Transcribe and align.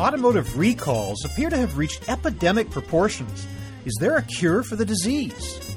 Automotive 0.00 0.56
recalls 0.56 1.22
appear 1.26 1.50
to 1.50 1.58
have 1.58 1.76
reached 1.76 2.08
epidemic 2.08 2.70
proportions. 2.70 3.46
Is 3.84 3.94
there 4.00 4.16
a 4.16 4.22
cure 4.22 4.62
for 4.62 4.74
the 4.74 4.84
disease? 4.86 5.76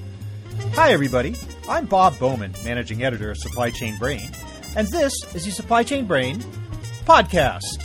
Hi, 0.75 0.93
everybody. 0.93 1.35
I'm 1.67 1.85
Bob 1.87 2.17
Bowman, 2.19 2.53
managing 2.63 3.03
editor 3.03 3.31
of 3.31 3.37
Supply 3.37 3.69
Chain 3.69 3.97
Brain, 3.97 4.31
and 4.77 4.87
this 4.87 5.11
is 5.35 5.43
the 5.43 5.51
Supply 5.51 5.83
Chain 5.83 6.05
Brain 6.05 6.39
podcast. 7.05 7.82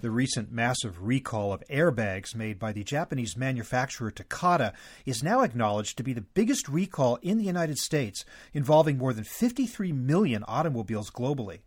The 0.00 0.10
recent 0.10 0.50
massive 0.50 1.02
recall 1.02 1.52
of 1.52 1.62
airbags 1.68 2.34
made 2.34 2.58
by 2.58 2.72
the 2.72 2.82
Japanese 2.82 3.36
manufacturer 3.36 4.10
Takata 4.10 4.72
is 5.04 5.22
now 5.22 5.42
acknowledged 5.42 5.98
to 5.98 6.02
be 6.02 6.14
the 6.14 6.22
biggest 6.22 6.70
recall 6.70 7.16
in 7.16 7.36
the 7.36 7.44
United 7.44 7.76
States, 7.76 8.24
involving 8.54 8.96
more 8.96 9.12
than 9.12 9.24
53 9.24 9.92
million 9.92 10.42
automobiles 10.48 11.10
globally. 11.10 11.58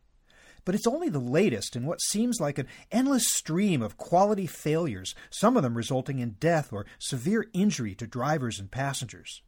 But 0.66 0.74
it's 0.74 0.88
only 0.88 1.10
the 1.10 1.20
latest 1.20 1.76
in 1.76 1.86
what 1.86 2.02
seems 2.02 2.40
like 2.42 2.58
an 2.58 2.66
endless 2.92 3.28
stream 3.28 3.84
of 3.84 3.98
quality 3.98 4.48
failures, 4.48 5.14
some 5.30 5.56
of 5.56 5.62
them 5.62 5.78
resulting 5.78 6.18
in 6.18 6.38
death 6.40 6.74
or 6.74 6.88
severe 6.98 7.46
injury 7.54 7.94
to 7.94 8.08
drivers 8.08 8.60
and 8.60 8.72
passengers. 8.72 9.44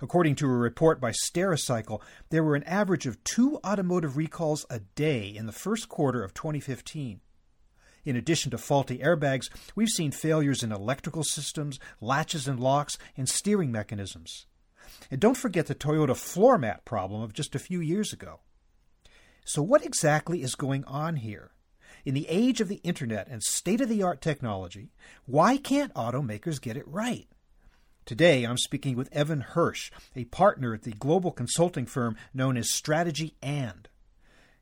According 0.00 0.36
to 0.36 0.46
a 0.46 0.50
report 0.50 1.00
by 1.00 1.10
Stericycle, 1.10 2.00
there 2.30 2.44
were 2.44 2.54
an 2.54 2.62
average 2.62 3.06
of 3.06 3.24
two 3.24 3.58
automotive 3.66 4.16
recalls 4.16 4.66
a 4.70 4.78
day 4.78 5.26
in 5.26 5.46
the 5.46 5.52
first 5.52 5.88
quarter 5.88 6.22
of 6.22 6.32
2015. 6.32 7.20
In 8.04 8.16
addition 8.16 8.50
to 8.50 8.58
faulty 8.58 8.98
airbags, 8.98 9.48
we've 9.74 9.88
seen 9.88 10.10
failures 10.10 10.62
in 10.62 10.72
electrical 10.72 11.24
systems, 11.24 11.78
latches 12.00 12.46
and 12.46 12.60
locks, 12.60 12.98
and 13.16 13.28
steering 13.28 13.72
mechanisms. 13.72 14.46
And 15.10 15.20
don't 15.20 15.36
forget 15.36 15.66
the 15.66 15.74
Toyota 15.74 16.16
floor 16.16 16.58
mat 16.58 16.84
problem 16.84 17.22
of 17.22 17.32
just 17.32 17.54
a 17.54 17.60
few 17.60 17.80
years 17.80 18.12
ago. 18.12 18.40
So, 19.44 19.62
what 19.62 19.84
exactly 19.84 20.42
is 20.42 20.54
going 20.54 20.84
on 20.84 21.16
here? 21.16 21.52
In 22.04 22.14
the 22.14 22.28
age 22.28 22.60
of 22.60 22.68
the 22.68 22.80
internet 22.84 23.28
and 23.28 23.42
state 23.42 23.80
of 23.80 23.88
the 23.88 24.02
art 24.02 24.20
technology, 24.20 24.90
why 25.24 25.56
can't 25.56 25.94
automakers 25.94 26.60
get 26.60 26.76
it 26.76 26.86
right? 26.86 27.26
Today, 28.04 28.44
I'm 28.44 28.58
speaking 28.58 28.96
with 28.96 29.14
Evan 29.14 29.40
Hirsch, 29.40 29.90
a 30.14 30.24
partner 30.26 30.74
at 30.74 30.82
the 30.82 30.92
global 30.92 31.30
consulting 31.30 31.86
firm 31.86 32.16
known 32.34 32.58
as 32.58 32.70
Strategy 32.70 33.34
And. 33.42 33.88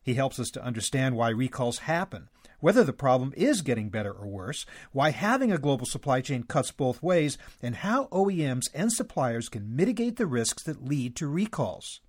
He 0.00 0.14
helps 0.14 0.38
us 0.38 0.50
to 0.50 0.64
understand 0.64 1.16
why 1.16 1.30
recalls 1.30 1.78
happen 1.78 2.28
whether 2.62 2.84
the 2.84 2.92
problem 2.92 3.34
is 3.36 3.60
getting 3.60 3.90
better 3.90 4.12
or 4.12 4.28
worse, 4.28 4.64
why 4.92 5.10
having 5.10 5.50
a 5.50 5.58
global 5.58 5.84
supply 5.84 6.20
chain 6.20 6.44
cuts 6.44 6.70
both 6.70 7.02
ways, 7.02 7.36
and 7.60 7.74
how 7.74 8.06
OEMs 8.06 8.70
and 8.72 8.92
suppliers 8.92 9.48
can 9.48 9.74
mitigate 9.74 10.14
the 10.14 10.26
risks 10.26 10.62
that 10.62 10.84
lead 10.84 11.16
to 11.16 11.26
recalls. 11.26 12.00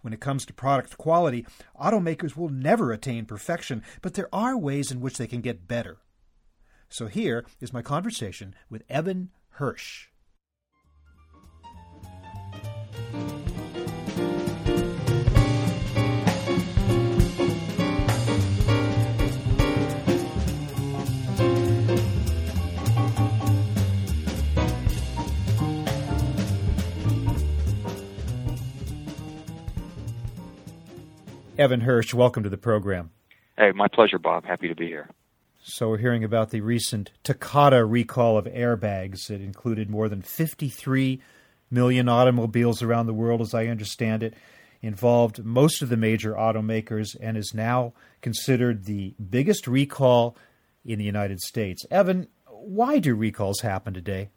When 0.00 0.14
it 0.14 0.20
comes 0.20 0.46
to 0.46 0.54
product 0.54 0.96
quality, 0.96 1.46
automakers 1.78 2.36
will 2.36 2.48
never 2.48 2.90
attain 2.90 3.26
perfection, 3.26 3.82
but 4.00 4.14
there 4.14 4.34
are 4.34 4.56
ways 4.56 4.90
in 4.90 5.02
which 5.02 5.18
they 5.18 5.26
can 5.26 5.42
get 5.42 5.68
better. 5.68 5.98
So 6.88 7.06
here 7.08 7.44
is 7.60 7.70
my 7.70 7.82
conversation 7.82 8.54
with 8.70 8.82
Evan 8.88 9.28
Hirsch. 9.50 10.09
Evan 31.60 31.82
Hirsch, 31.82 32.14
welcome 32.14 32.42
to 32.42 32.48
the 32.48 32.56
program. 32.56 33.10
Hey, 33.58 33.72
my 33.72 33.86
pleasure, 33.86 34.18
Bob. 34.18 34.46
Happy 34.46 34.66
to 34.66 34.74
be 34.74 34.86
here. 34.86 35.10
So, 35.62 35.90
we're 35.90 35.98
hearing 35.98 36.24
about 36.24 36.48
the 36.48 36.62
recent 36.62 37.10
Takata 37.22 37.84
recall 37.84 38.38
of 38.38 38.46
airbags. 38.46 39.30
It 39.30 39.42
included 39.42 39.90
more 39.90 40.08
than 40.08 40.22
53 40.22 41.20
million 41.70 42.08
automobiles 42.08 42.82
around 42.82 43.08
the 43.08 43.12
world, 43.12 43.42
as 43.42 43.52
I 43.52 43.66
understand 43.66 44.22
it, 44.22 44.32
involved 44.80 45.44
most 45.44 45.82
of 45.82 45.90
the 45.90 45.98
major 45.98 46.32
automakers, 46.32 47.14
and 47.20 47.36
is 47.36 47.52
now 47.52 47.92
considered 48.22 48.86
the 48.86 49.12
biggest 49.28 49.66
recall 49.66 50.38
in 50.82 50.98
the 50.98 51.04
United 51.04 51.40
States. 51.40 51.84
Evan, 51.90 52.26
why 52.46 52.98
do 52.98 53.14
recalls 53.14 53.60
happen 53.60 53.92
today? 53.92 54.30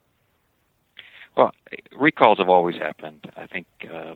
Well, 1.37 1.51
recalls 1.97 2.39
have 2.39 2.49
always 2.49 2.75
happened. 2.75 3.31
I 3.37 3.47
think, 3.47 3.67
uh, 3.89 4.15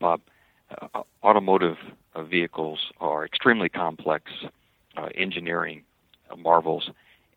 Bob, 0.00 0.22
uh, 0.70 1.02
automotive 1.22 1.76
vehicles 2.26 2.90
are 3.00 3.24
extremely 3.24 3.68
complex 3.68 4.32
uh, 4.96 5.08
engineering 5.14 5.82
marvels, 6.36 6.90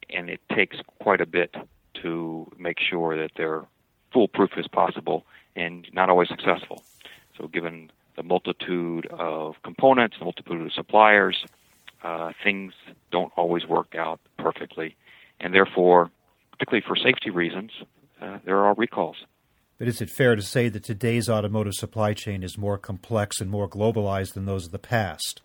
and 0.10 0.30
it 0.30 0.42
takes 0.54 0.78
quite 1.00 1.22
a 1.22 1.26
bit 1.26 1.56
to 1.96 2.52
make 2.58 2.80
sure 2.80 3.18
that 3.18 3.32
they're 3.36 3.66
foolproof 4.12 4.52
as 4.58 4.68
possible 4.68 5.26
and 5.56 5.88
not 5.94 6.10
always 6.10 6.30
successful. 6.30 6.84
So, 7.38 7.48
given 7.48 7.92
the 8.16 8.24
multitude 8.24 9.06
of 9.08 9.56
components, 9.64 10.18
the 10.20 10.26
multitude 10.26 10.62
of 10.62 10.74
suppliers, 10.74 11.46
uh, 12.04 12.32
things 12.44 12.74
don't 13.12 13.32
always 13.36 13.66
work 13.66 13.96
out 13.96 14.20
perfectly, 14.38 14.96
and 15.40 15.54
therefore, 15.54 16.12
particularly 16.52 16.84
for 16.86 16.96
safety 16.96 17.30
reasons, 17.30 17.72
uh, 18.22 18.40
there 18.46 18.60
are 18.66 18.74
recalls. 18.74 19.18
But 19.80 19.88
is 19.88 20.02
it 20.02 20.10
fair 20.10 20.36
to 20.36 20.42
say 20.42 20.68
that 20.68 20.84
today's 20.84 21.30
automotive 21.30 21.74
supply 21.74 22.14
chain 22.14 22.44
is 22.44 22.58
more 22.58 22.78
complex 22.78 23.40
and 23.40 23.50
more 23.50 23.68
globalized 23.68 24.34
than 24.34 24.46
those 24.46 24.66
of 24.66 24.72
the 24.74 24.78
past? 24.78 25.42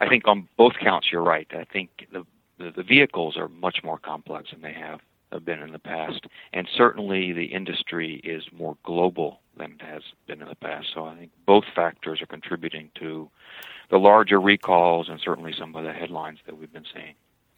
I 0.00 0.08
think 0.08 0.26
on 0.26 0.48
both 0.56 0.72
counts 0.82 1.08
you're 1.12 1.22
right. 1.22 1.46
I 1.52 1.64
think 1.64 2.08
the 2.10 2.24
the, 2.56 2.70
the 2.70 2.82
vehicles 2.82 3.36
are 3.36 3.48
much 3.48 3.82
more 3.82 3.98
complex 3.98 4.52
than 4.52 4.62
they 4.62 4.72
have, 4.72 5.00
have 5.32 5.44
been 5.44 5.60
in 5.60 5.72
the 5.72 5.78
past, 5.78 6.24
and 6.52 6.68
certainly 6.76 7.32
the 7.32 7.46
industry 7.46 8.20
is 8.22 8.44
more 8.56 8.76
global 8.84 9.40
than 9.56 9.72
it 9.72 9.82
has 9.82 10.02
been 10.28 10.40
in 10.40 10.48
the 10.48 10.54
past. 10.54 10.86
So 10.94 11.04
I 11.04 11.16
think 11.16 11.32
both 11.46 11.64
factors 11.74 12.22
are 12.22 12.26
contributing 12.26 12.92
to 13.00 13.28
the 13.90 13.98
larger 13.98 14.40
recalls 14.40 15.08
and 15.08 15.20
certainly 15.20 15.52
some 15.58 15.74
of 15.74 15.84
the 15.84 15.92
headlines 15.92 16.38
that 16.46 16.56
we've 16.56 16.72
been 16.72 16.86
seeing 16.94 17.14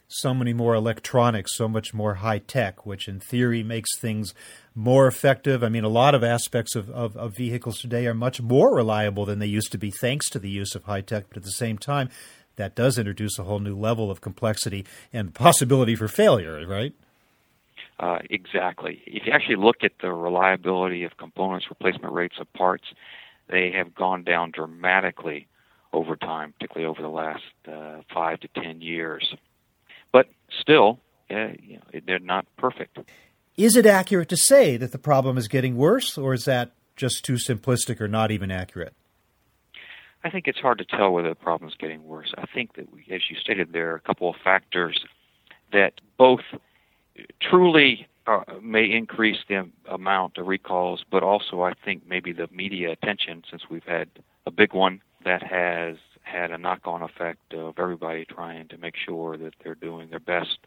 so 0.09 0.33
many 0.33 0.53
more 0.53 0.75
electronics, 0.75 1.57
so 1.57 1.69
much 1.69 1.93
more 1.93 2.15
high 2.15 2.39
tech, 2.39 2.87
which 2.87 3.09
in 3.09 3.19
theory 3.19 3.63
makes 3.63 3.97
things 3.99 4.35
more 4.75 5.07
effective. 5.07 5.65
I 5.65 5.69
mean, 5.69 5.85
a 5.85 5.89
lot 5.89 6.15
of 6.15 6.23
aspects 6.23 6.77
of, 6.77 6.89
of, 6.91 7.17
of, 7.17 7.37
vehicles 7.37 7.81
today 7.81 8.07
are 8.07 8.15
much 8.15 8.41
more 8.41 8.75
reliable 8.75 9.25
than 9.25 9.39
they 9.39 9.47
used 9.47 9.73
to 9.73 9.79
be 9.79 9.91
thanks 9.91 10.31
to 10.31 10.39
the 10.39 10.51
use 10.51 10.75
of 10.75 10.85
high 10.85 11.01
tech, 11.01 11.25
but 11.29 11.39
at 11.39 11.43
the 11.43 11.51
same 11.51 11.79
time, 11.79 12.09
that 12.57 12.75
does 12.75 12.99
introduce 12.99 13.39
a 13.39 13.45
whole 13.45 13.59
new 13.59 13.77
level 13.77 14.11
of 14.11 14.21
complexity 14.21 14.87
and 15.13 15.35
possibility 15.35 15.97
for 15.97 16.09
failure, 16.09 16.67
right? 16.67 16.95
Uh, 17.99 18.19
exactly. 18.31 19.03
If 19.07 19.27
you 19.27 19.33
actually 19.33 19.57
look 19.57 19.83
at 19.83 19.93
the 20.01 20.13
reliability 20.13 21.05
of 21.05 21.17
components, 21.17 21.67
replacement 21.69 22.13
rates 22.13 22.37
of 22.39 22.51
parts, 22.53 22.85
they 23.49 23.73
have 23.73 23.95
gone 23.95 24.23
down 24.23 24.51
dramatically 24.51 25.49
over 25.93 26.17
time, 26.17 26.53
particularly 26.53 26.87
over 26.87 27.01
the 27.01 27.09
last 27.09 27.43
uh, 27.67 28.03
five 28.13 28.41
to 28.41 28.49
ten 28.49 28.81
years 28.81 29.35
still, 30.61 31.01
uh, 31.31 31.49
you 31.63 31.77
know, 31.77 32.01
they're 32.07 32.19
not 32.19 32.47
perfect. 32.57 32.99
Is 33.57 33.77
it 33.77 33.87
accurate 33.87 34.29
to 34.29 34.37
say 34.37 34.77
that 34.77 34.93
the 34.93 34.99
problem 34.99 35.39
is 35.39 35.49
getting 35.49 35.77
worse, 35.77 36.19
or 36.19 36.35
is 36.35 36.45
that 36.45 36.73
just 36.95 37.25
too 37.25 37.35
simplistic 37.35 38.01
or 38.01 38.09
not 38.09 38.31
even 38.31 38.51
accurate? 38.51 38.95
I 40.25 40.31
think 40.31 40.49
it's 40.49 40.59
hard 40.59 40.79
to 40.79 40.85
tell 40.85 41.13
whether 41.13 41.29
the 41.29 41.35
problem 41.35 41.69
is 41.71 41.77
getting 41.79 42.05
worse. 42.05 42.35
I 42.37 42.47
think 42.47 42.75
that, 42.75 42.93
we, 42.93 43.07
as 43.15 43.23
you 43.31 43.37
stated, 43.37 43.73
there 43.73 43.93
are 43.93 43.97
a 43.97 44.01
couple 44.01 44.29
of 44.29 44.37
factors 44.43 45.05
that 45.73 46.01
both 46.19 46.41
truly 47.41 48.09
uh, 48.27 48.41
may 48.61 48.91
increase 48.91 49.39
the 49.49 49.69
amount 49.89 50.37
of 50.37 50.47
recalls, 50.47 51.05
but 51.11 51.23
also 51.23 51.63
I 51.63 51.75
think 51.85 52.03
maybe 52.09 52.33
the 52.33 52.49
media 52.53 52.91
attention, 52.91 53.43
since 53.49 53.63
we've 53.71 53.85
had 53.85 54.09
a 54.47 54.51
big 54.51 54.75
one 54.75 55.01
that 55.25 55.43
has 55.43 55.97
had 56.27 56.51
a 56.51 56.59
knock 56.59 56.81
on 56.85 57.03
effect 57.03 57.55
of 57.55 57.79
everybody 57.79 58.25
trying 58.25 58.67
to 58.69 58.77
make 58.79 58.97
sure 58.97 59.37
that 59.37 59.55
they're 59.63 59.77
doing 59.77 60.11
their 60.11 60.21
best 60.21 60.59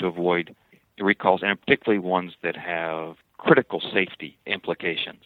to 0.00 0.06
avoid 0.06 0.54
recalls, 0.98 1.42
and 1.42 1.60
particularly 1.60 2.00
ones 2.00 2.32
that 2.42 2.56
have 2.56 3.16
critical 3.38 3.80
safety 3.80 4.36
implications. 4.46 5.22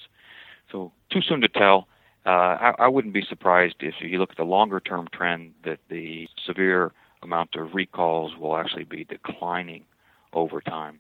So, 0.70 0.93
too 1.11 1.23
soon 1.23 1.40
to 1.40 1.49
tell. 1.49 1.88
Uh, 2.26 2.29
I, 2.61 2.75
I 2.81 2.88
wouldn't 2.88 3.14
be 3.14 3.23
surprised 3.23 3.76
if 3.81 3.94
you 4.00 4.19
look 4.19 4.32
at 4.32 4.37
the 4.37 4.44
longer 4.44 4.81
term 4.81 5.08
trend 5.11 5.55
that 5.64 5.79
the 5.88 6.29
severe 6.44 6.93
amount 7.23 7.56
of 7.56 7.75
recalls 7.75 8.37
will 8.37 8.56
actually 8.56 8.85
be 8.85 9.05
declining 9.05 9.85
over 10.35 10.61
time. 10.61 10.99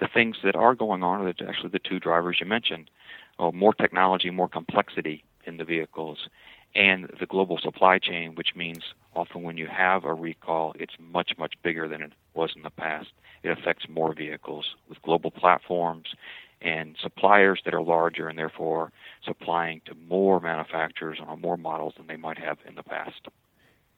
The 0.00 0.08
things 0.08 0.38
that 0.42 0.56
are 0.56 0.74
going 0.74 1.02
on 1.02 1.20
are 1.20 1.34
actually 1.46 1.68
the 1.68 1.78
two 1.78 2.00
drivers 2.00 2.38
you 2.40 2.46
mentioned. 2.46 2.90
Oh, 3.38 3.52
more 3.52 3.74
technology, 3.74 4.30
more 4.30 4.48
complexity 4.48 5.24
in 5.44 5.58
the 5.58 5.64
vehicles, 5.64 6.28
and 6.74 7.10
the 7.20 7.26
global 7.26 7.58
supply 7.58 7.98
chain, 7.98 8.34
which 8.34 8.54
means 8.56 8.82
often 9.14 9.42
when 9.42 9.56
you 9.56 9.66
have 9.66 10.04
a 10.04 10.14
recall, 10.14 10.74
it's 10.78 10.94
much, 10.98 11.32
much 11.38 11.54
bigger 11.62 11.88
than 11.88 12.02
it 12.02 12.12
was 12.34 12.52
in 12.56 12.62
the 12.62 12.70
past. 12.70 13.08
It 13.42 13.50
affects 13.50 13.86
more 13.88 14.14
vehicles 14.14 14.74
with 14.88 15.02
global 15.02 15.30
platforms 15.30 16.14
and 16.60 16.96
suppliers 17.02 17.60
that 17.64 17.74
are 17.74 17.82
larger 17.82 18.28
and 18.28 18.38
therefore 18.38 18.92
supplying 19.24 19.80
to 19.86 19.94
more 20.08 20.40
manufacturers 20.40 21.18
on 21.20 21.40
more 21.40 21.56
models 21.56 21.94
than 21.96 22.06
they 22.06 22.16
might 22.16 22.38
have 22.38 22.58
in 22.66 22.76
the 22.76 22.82
past. 22.82 23.28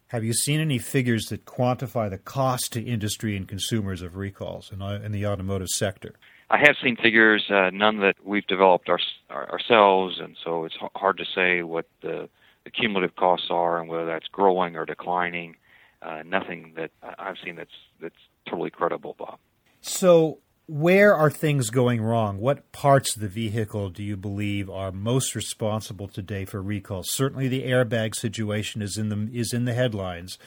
Have 0.09 0.25
you 0.25 0.33
seen 0.33 0.61
any 0.61 0.79
figures 0.79 1.27
that 1.27 1.45
quantify 1.45 2.09
the 2.09 2.19
cost 2.19 2.73
to 2.73 2.83
industry 2.83 3.37
and 3.37 3.49
consumers 3.49 4.03
of 4.03 4.17
recalls 4.17 4.71
in, 4.73 4.83
in 4.83 5.13
the 5.13 5.27
automotive 5.27 5.69
sector? 5.69 6.15
I 6.51 6.59
have 6.59 6.77
seen 6.83 6.97
figures, 6.97 7.51
uh, 7.51 7.71
none 7.73 8.01
that 8.01 8.17
we've 8.25 8.47
developed 8.47 8.89
our, 8.89 9.01
our, 9.31 9.51
ourselves, 9.51 10.21
and 10.21 10.37
so 10.45 10.65
it's 10.65 10.77
hard 10.95 11.19
to 11.19 11.25
say 11.35 11.63
what 11.63 11.87
the, 12.03 12.29
the, 12.65 12.71
cumulative 12.71 13.17
costs 13.17 13.49
are 13.51 13.81
and 13.81 13.89
whether 13.89 14.07
that's 14.07 14.29
growing 14.29 14.77
or 14.77 14.85
declining. 14.85 15.57
Uh, 16.03 16.23
nothing 16.25 16.75
that 16.77 16.91
I've 17.19 17.37
seen 17.43 17.57
that's 17.57 17.71
that's 18.01 18.15
totally 18.47 18.71
credible, 18.71 19.17
Bob. 19.19 19.39
So, 19.81 20.39
where 20.67 21.15
are 21.15 21.31
things 21.31 21.71
going 21.71 22.01
wrong? 22.01 22.39
What 22.39 22.73
parts 22.73 23.17
of 23.17 23.23
the 23.23 23.29
vehicle 23.29 23.91
do 23.91 24.03
you 24.03 24.17
believe 24.17 24.69
are 24.69 24.93
most 24.93 25.35
responsible 25.35 26.09
today 26.09 26.45
for 26.45 26.63
recalls? 26.63 27.11
Certainly, 27.11 27.49
the 27.49 27.65
airbag 27.65 28.15
situation 28.15 28.83
is 28.83 28.99
in 28.99 29.09
the 29.09 29.31
is 29.33 29.53
in 29.53 29.65
the 29.65 29.75
headlines, 29.75 30.39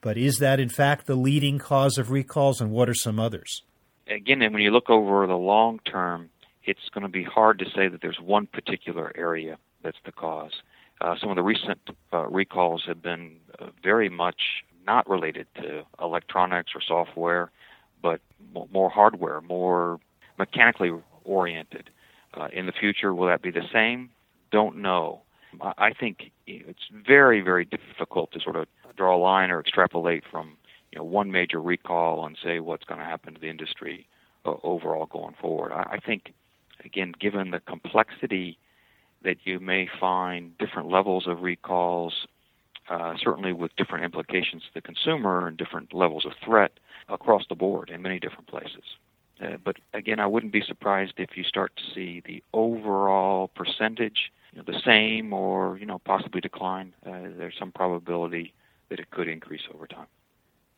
but 0.00 0.18
is 0.18 0.38
that 0.38 0.60
in 0.60 0.68
fact 0.68 1.06
the 1.06 1.14
leading 1.14 1.58
cause 1.58 1.98
of 1.98 2.10
recalls, 2.10 2.60
and 2.60 2.70
what 2.70 2.88
are 2.88 2.94
some 2.94 3.18
others? 3.18 3.62
Again, 4.08 4.40
when 4.40 4.62
you 4.62 4.70
look 4.70 4.88
over 4.88 5.26
the 5.26 5.36
long 5.36 5.80
term, 5.80 6.30
it's 6.64 6.88
going 6.92 7.02
to 7.02 7.08
be 7.08 7.24
hard 7.24 7.58
to 7.60 7.64
say 7.74 7.88
that 7.88 8.02
there's 8.02 8.20
one 8.20 8.46
particular 8.46 9.12
area 9.14 9.58
that's 9.82 9.98
the 10.04 10.12
cause. 10.12 10.52
Uh, 11.00 11.14
some 11.20 11.30
of 11.30 11.36
the 11.36 11.42
recent 11.42 11.78
uh, 12.12 12.26
recalls 12.26 12.84
have 12.86 13.02
been 13.02 13.36
uh, 13.58 13.66
very 13.82 14.08
much 14.08 14.64
not 14.86 15.08
related 15.08 15.46
to 15.56 15.84
electronics 16.00 16.72
or 16.74 16.80
software 16.80 17.50
but 18.02 18.20
more 18.72 18.88
hardware, 18.88 19.40
more 19.40 19.98
mechanically 20.38 20.92
oriented. 21.24 21.90
Uh, 22.34 22.48
in 22.52 22.66
the 22.66 22.72
future, 22.72 23.14
will 23.14 23.26
that 23.26 23.42
be 23.42 23.50
the 23.50 23.66
same? 23.72 24.10
Don't 24.52 24.76
know. 24.76 25.22
I 25.78 25.92
think 25.98 26.30
it's 26.46 26.88
very, 26.92 27.40
very 27.40 27.64
difficult 27.64 28.30
to 28.32 28.40
sort 28.40 28.56
of 28.56 28.66
draw 28.96 29.16
a 29.16 29.18
line 29.18 29.50
or 29.50 29.58
extrapolate 29.58 30.22
from 30.30 30.56
you 30.92 30.98
know 30.98 31.04
one 31.04 31.30
major 31.32 31.60
recall 31.60 32.26
and 32.26 32.36
say 32.44 32.60
what's 32.60 32.84
going 32.84 33.00
to 33.00 33.06
happen 33.06 33.34
to 33.34 33.40
the 33.40 33.48
industry 33.48 34.06
uh, 34.44 34.54
overall 34.62 35.06
going 35.06 35.34
forward. 35.40 35.72
I, 35.72 35.94
I 35.94 35.98
think, 35.98 36.34
again, 36.84 37.14
given 37.18 37.52
the 37.52 37.60
complexity 37.60 38.58
that 39.22 39.38
you 39.44 39.60
may 39.60 39.88
find 40.00 40.56
different 40.58 40.90
levels 40.90 41.26
of 41.26 41.42
recalls, 41.42 42.26
uh, 42.88 43.14
certainly 43.22 43.52
with 43.52 43.74
different 43.76 44.04
implications 44.04 44.62
to 44.62 44.68
the 44.74 44.80
consumer 44.80 45.46
and 45.46 45.56
different 45.56 45.92
levels 45.92 46.24
of 46.24 46.32
threat, 46.44 46.72
across 47.08 47.44
the 47.48 47.54
board 47.54 47.90
in 47.90 48.02
many 48.02 48.18
different 48.18 48.46
places. 48.46 48.84
Uh, 49.40 49.56
but 49.62 49.76
again, 49.92 50.18
I 50.18 50.26
wouldn't 50.26 50.52
be 50.52 50.62
surprised 50.62 51.14
if 51.18 51.36
you 51.36 51.44
start 51.44 51.72
to 51.76 51.82
see 51.94 52.22
the 52.24 52.42
overall 52.52 53.48
percentage 53.48 54.32
you 54.52 54.58
know, 54.58 54.64
the 54.66 54.80
same 54.84 55.32
or 55.32 55.76
you 55.78 55.86
know 55.86 55.98
possibly 55.98 56.40
decline. 56.40 56.94
Uh, 57.04 57.28
there's 57.36 57.54
some 57.58 57.72
probability 57.72 58.54
that 58.88 58.98
it 58.98 59.10
could 59.10 59.28
increase 59.28 59.62
over 59.74 59.86
time. 59.86 60.06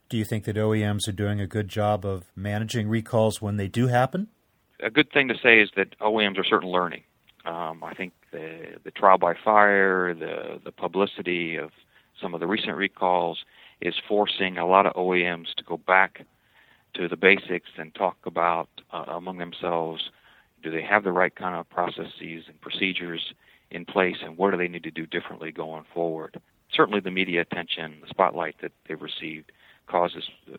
Do 0.08 0.16
you 0.16 0.24
think 0.24 0.44
that 0.44 0.56
OEMs 0.56 1.06
are 1.06 1.12
doing 1.12 1.40
a 1.40 1.46
good 1.46 1.68
job 1.68 2.04
of 2.04 2.24
managing 2.34 2.88
recalls 2.88 3.42
when 3.42 3.58
they 3.58 3.68
do 3.68 3.88
happen? 3.88 4.28
A 4.80 4.90
good 4.90 5.12
thing 5.12 5.28
to 5.28 5.34
say 5.42 5.60
is 5.60 5.70
that 5.76 5.98
OEMs 5.98 6.38
are 6.38 6.44
certainly 6.44 6.72
learning. 6.72 7.02
Um, 7.48 7.82
I 7.82 7.94
think 7.94 8.12
the 8.30 8.78
the 8.84 8.90
trial 8.90 9.16
by 9.16 9.34
fire, 9.34 10.12
the 10.12 10.60
the 10.62 10.70
publicity 10.70 11.56
of 11.56 11.70
some 12.20 12.34
of 12.34 12.40
the 12.40 12.46
recent 12.46 12.76
recalls 12.76 13.38
is 13.80 13.94
forcing 14.06 14.58
a 14.58 14.66
lot 14.66 14.84
of 14.84 14.92
OEMs 14.94 15.54
to 15.56 15.64
go 15.64 15.78
back 15.78 16.26
to 16.94 17.08
the 17.08 17.16
basics 17.16 17.70
and 17.78 17.94
talk 17.94 18.18
about 18.26 18.68
uh, 18.92 19.04
among 19.08 19.38
themselves 19.38 20.10
do 20.62 20.70
they 20.70 20.82
have 20.82 21.04
the 21.04 21.12
right 21.12 21.34
kind 21.36 21.54
of 21.54 21.70
processes 21.70 22.44
and 22.48 22.60
procedures 22.60 23.32
in 23.70 23.84
place 23.84 24.16
and 24.22 24.36
what 24.36 24.50
do 24.50 24.56
they 24.56 24.68
need 24.68 24.82
to 24.82 24.90
do 24.90 25.06
differently 25.06 25.52
going 25.52 25.84
forward? 25.94 26.40
Certainly 26.72 27.00
the 27.00 27.10
media 27.12 27.40
attention 27.40 27.98
the 28.02 28.08
spotlight 28.08 28.56
that 28.60 28.72
they've 28.86 29.00
received 29.00 29.52
causes 29.86 30.24
uh, 30.52 30.56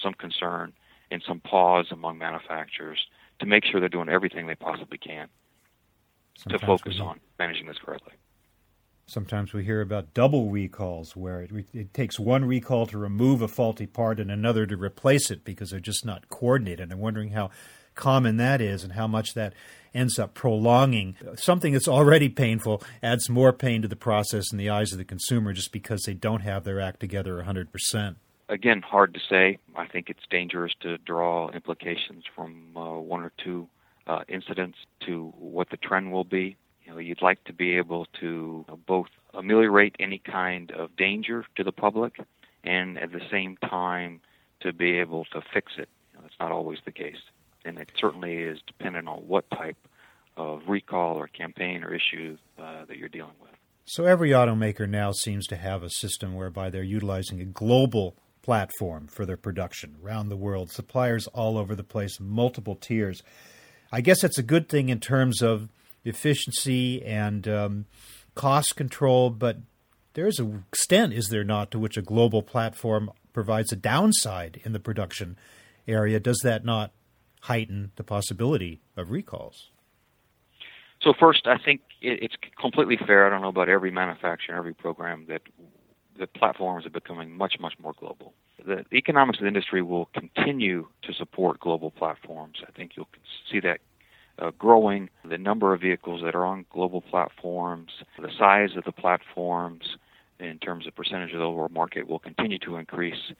some 0.00 0.14
concern 0.14 0.72
and 1.10 1.20
some 1.26 1.40
pause 1.40 1.86
among 1.90 2.18
manufacturers 2.18 3.06
to 3.40 3.46
make 3.46 3.64
sure 3.64 3.80
they're 3.80 3.88
doing 3.88 4.08
everything 4.08 4.46
they 4.46 4.54
possibly 4.54 4.98
can 4.98 5.28
Sometimes 6.38 6.60
to 6.60 6.66
focus 6.66 7.00
on 7.00 7.20
managing 7.38 7.66
this 7.66 7.78
correctly 7.84 8.14
Sometimes 9.08 9.54
we 9.54 9.64
hear 9.64 9.80
about 9.80 10.12
double 10.12 10.50
recalls 10.50 11.16
where 11.16 11.40
it, 11.40 11.50
it, 11.72 11.94
takes 11.94 12.20
one 12.20 12.44
recall 12.44 12.86
to 12.88 12.98
remove 12.98 13.40
a 13.40 13.48
faulty 13.48 13.86
part 13.86 14.20
and 14.20 14.30
another 14.30 14.66
to 14.66 14.76
replace 14.76 15.30
it 15.30 15.44
because 15.44 15.70
they're 15.70 15.80
just 15.80 16.04
not 16.04 16.28
coordinated. 16.28 16.92
I'm 16.92 16.98
wondering 16.98 17.30
how 17.30 17.48
common 17.94 18.36
that 18.36 18.60
is 18.60 18.84
and 18.84 18.92
how 18.92 19.06
much 19.06 19.32
that 19.32 19.54
ends 19.94 20.18
up 20.18 20.34
prolonging 20.34 21.16
something 21.36 21.72
that's 21.72 21.88
already 21.88 22.28
painful 22.28 22.82
adds 23.02 23.30
more 23.30 23.50
pain 23.50 23.80
to 23.80 23.88
the 23.88 23.96
process 23.96 24.52
in 24.52 24.58
the 24.58 24.68
eyes 24.68 24.92
of 24.92 24.98
the 24.98 25.06
consumer 25.06 25.54
just 25.54 25.72
because 25.72 26.02
they 26.02 26.12
don't 26.12 26.42
have 26.42 26.64
their 26.64 26.78
act 26.78 27.00
together 27.00 27.42
100%. 27.42 28.16
Again, 28.50 28.82
hard 28.82 29.14
to 29.14 29.20
say. 29.26 29.56
I 29.74 29.86
think 29.86 30.10
it's 30.10 30.26
dangerous 30.28 30.74
to 30.80 30.98
draw 30.98 31.48
implications 31.48 32.24
from 32.36 32.76
uh, 32.76 32.98
one 32.98 33.22
or 33.22 33.32
two 33.42 33.68
uh, 34.08 34.24
incidents 34.28 34.78
to 35.06 35.32
what 35.38 35.70
the 35.70 35.76
trend 35.76 36.12
will 36.12 36.24
be. 36.24 36.56
You 36.84 36.92
know, 36.92 36.98
you'd 36.98 37.22
like 37.22 37.44
to 37.44 37.52
be 37.52 37.76
able 37.76 38.06
to 38.20 38.64
both 38.86 39.08
ameliorate 39.34 39.94
any 40.00 40.18
kind 40.18 40.70
of 40.70 40.96
danger 40.96 41.44
to 41.56 41.62
the 41.62 41.72
public 41.72 42.18
and 42.64 42.98
at 42.98 43.12
the 43.12 43.20
same 43.30 43.56
time 43.58 44.20
to 44.60 44.72
be 44.72 44.98
able 44.98 45.26
to 45.26 45.42
fix 45.52 45.72
it. 45.76 45.88
You 46.12 46.18
know, 46.18 46.22
that's 46.22 46.40
not 46.40 46.50
always 46.50 46.78
the 46.84 46.92
case. 46.92 47.20
And 47.64 47.78
it 47.78 47.92
certainly 47.98 48.38
is 48.38 48.58
dependent 48.66 49.06
on 49.08 49.18
what 49.28 49.50
type 49.50 49.76
of 50.36 50.62
recall 50.66 51.16
or 51.16 51.26
campaign 51.26 51.84
or 51.84 51.94
issue 51.94 52.38
uh, 52.58 52.86
that 52.86 52.96
you're 52.96 53.08
dealing 53.08 53.34
with. 53.40 53.50
So 53.84 54.04
every 54.04 54.30
automaker 54.30 54.88
now 54.88 55.12
seems 55.12 55.46
to 55.48 55.56
have 55.56 55.82
a 55.82 55.90
system 55.90 56.34
whereby 56.34 56.70
they're 56.70 56.82
utilizing 56.82 57.40
a 57.40 57.46
global 57.46 58.16
platform 58.42 59.06
for 59.08 59.26
their 59.26 59.36
production 59.36 59.96
around 60.02 60.28
the 60.28 60.36
world, 60.36 60.70
suppliers 60.70 61.26
all 61.28 61.58
over 61.58 61.74
the 61.74 61.84
place, 61.84 62.18
multiple 62.20 62.74
tiers. 62.74 63.22
I 63.90 64.00
guess 64.00 64.22
that's 64.22 64.38
a 64.38 64.42
good 64.42 64.68
thing 64.68 64.88
in 64.88 65.00
terms 65.00 65.42
of 65.42 65.68
efficiency 66.04 67.02
and 67.04 67.48
um, 67.48 67.86
cost 68.34 68.76
control, 68.76 69.30
but 69.30 69.58
there 70.14 70.26
is 70.26 70.38
an 70.38 70.64
extent, 70.68 71.12
is 71.12 71.28
there 71.28 71.44
not, 71.44 71.70
to 71.70 71.78
which 71.78 71.96
a 71.96 72.02
global 72.02 72.42
platform 72.42 73.10
provides 73.32 73.72
a 73.72 73.76
downside 73.76 74.60
in 74.64 74.72
the 74.72 74.80
production 74.80 75.36
area. 75.86 76.20
Does 76.20 76.40
that 76.42 76.64
not 76.64 76.92
heighten 77.42 77.92
the 77.96 78.04
possibility 78.04 78.80
of 78.96 79.10
recalls? 79.10 79.70
So 81.00 81.14
first, 81.18 81.46
I 81.46 81.58
think 81.58 81.80
it's 82.00 82.34
completely 82.60 82.96
fair. 82.96 83.26
I 83.26 83.30
don't 83.30 83.42
know 83.42 83.48
about 83.48 83.68
every 83.68 83.90
manufacturer, 83.90 84.56
every 84.56 84.74
program 84.74 85.26
that 85.28 85.42
the 86.18 86.26
platforms 86.26 86.84
are 86.84 86.90
becoming 86.90 87.36
much, 87.36 87.54
much 87.60 87.74
more 87.80 87.92
global. 87.98 88.34
The 88.66 88.84
economics 88.92 89.38
of 89.38 89.42
the 89.42 89.48
industry 89.48 89.82
will 89.82 90.06
continue 90.14 90.88
to 91.02 91.12
support 91.12 91.60
global 91.60 91.90
platforms. 91.90 92.58
I 92.66 92.70
think 92.72 92.92
you'll 92.96 93.08
see 93.50 93.60
that 93.60 93.80
uh, 94.38 94.50
growing. 94.58 95.08
The 95.28 95.38
number 95.38 95.74
of 95.74 95.80
vehicles 95.80 96.22
that 96.24 96.34
are 96.34 96.44
on 96.44 96.64
global 96.72 97.00
platforms, 97.00 97.90
the 98.20 98.30
size 98.38 98.76
of 98.76 98.84
the 98.84 98.92
platforms 98.92 99.96
in 100.40 100.58
terms 100.58 100.86
of 100.86 100.94
percentage 100.94 101.32
of 101.32 101.38
the 101.38 101.44
overall 101.44 101.68
market 101.70 102.08
will 102.08 102.18
continue 102.18 102.58
to 102.60 102.76
increase. 102.76 103.32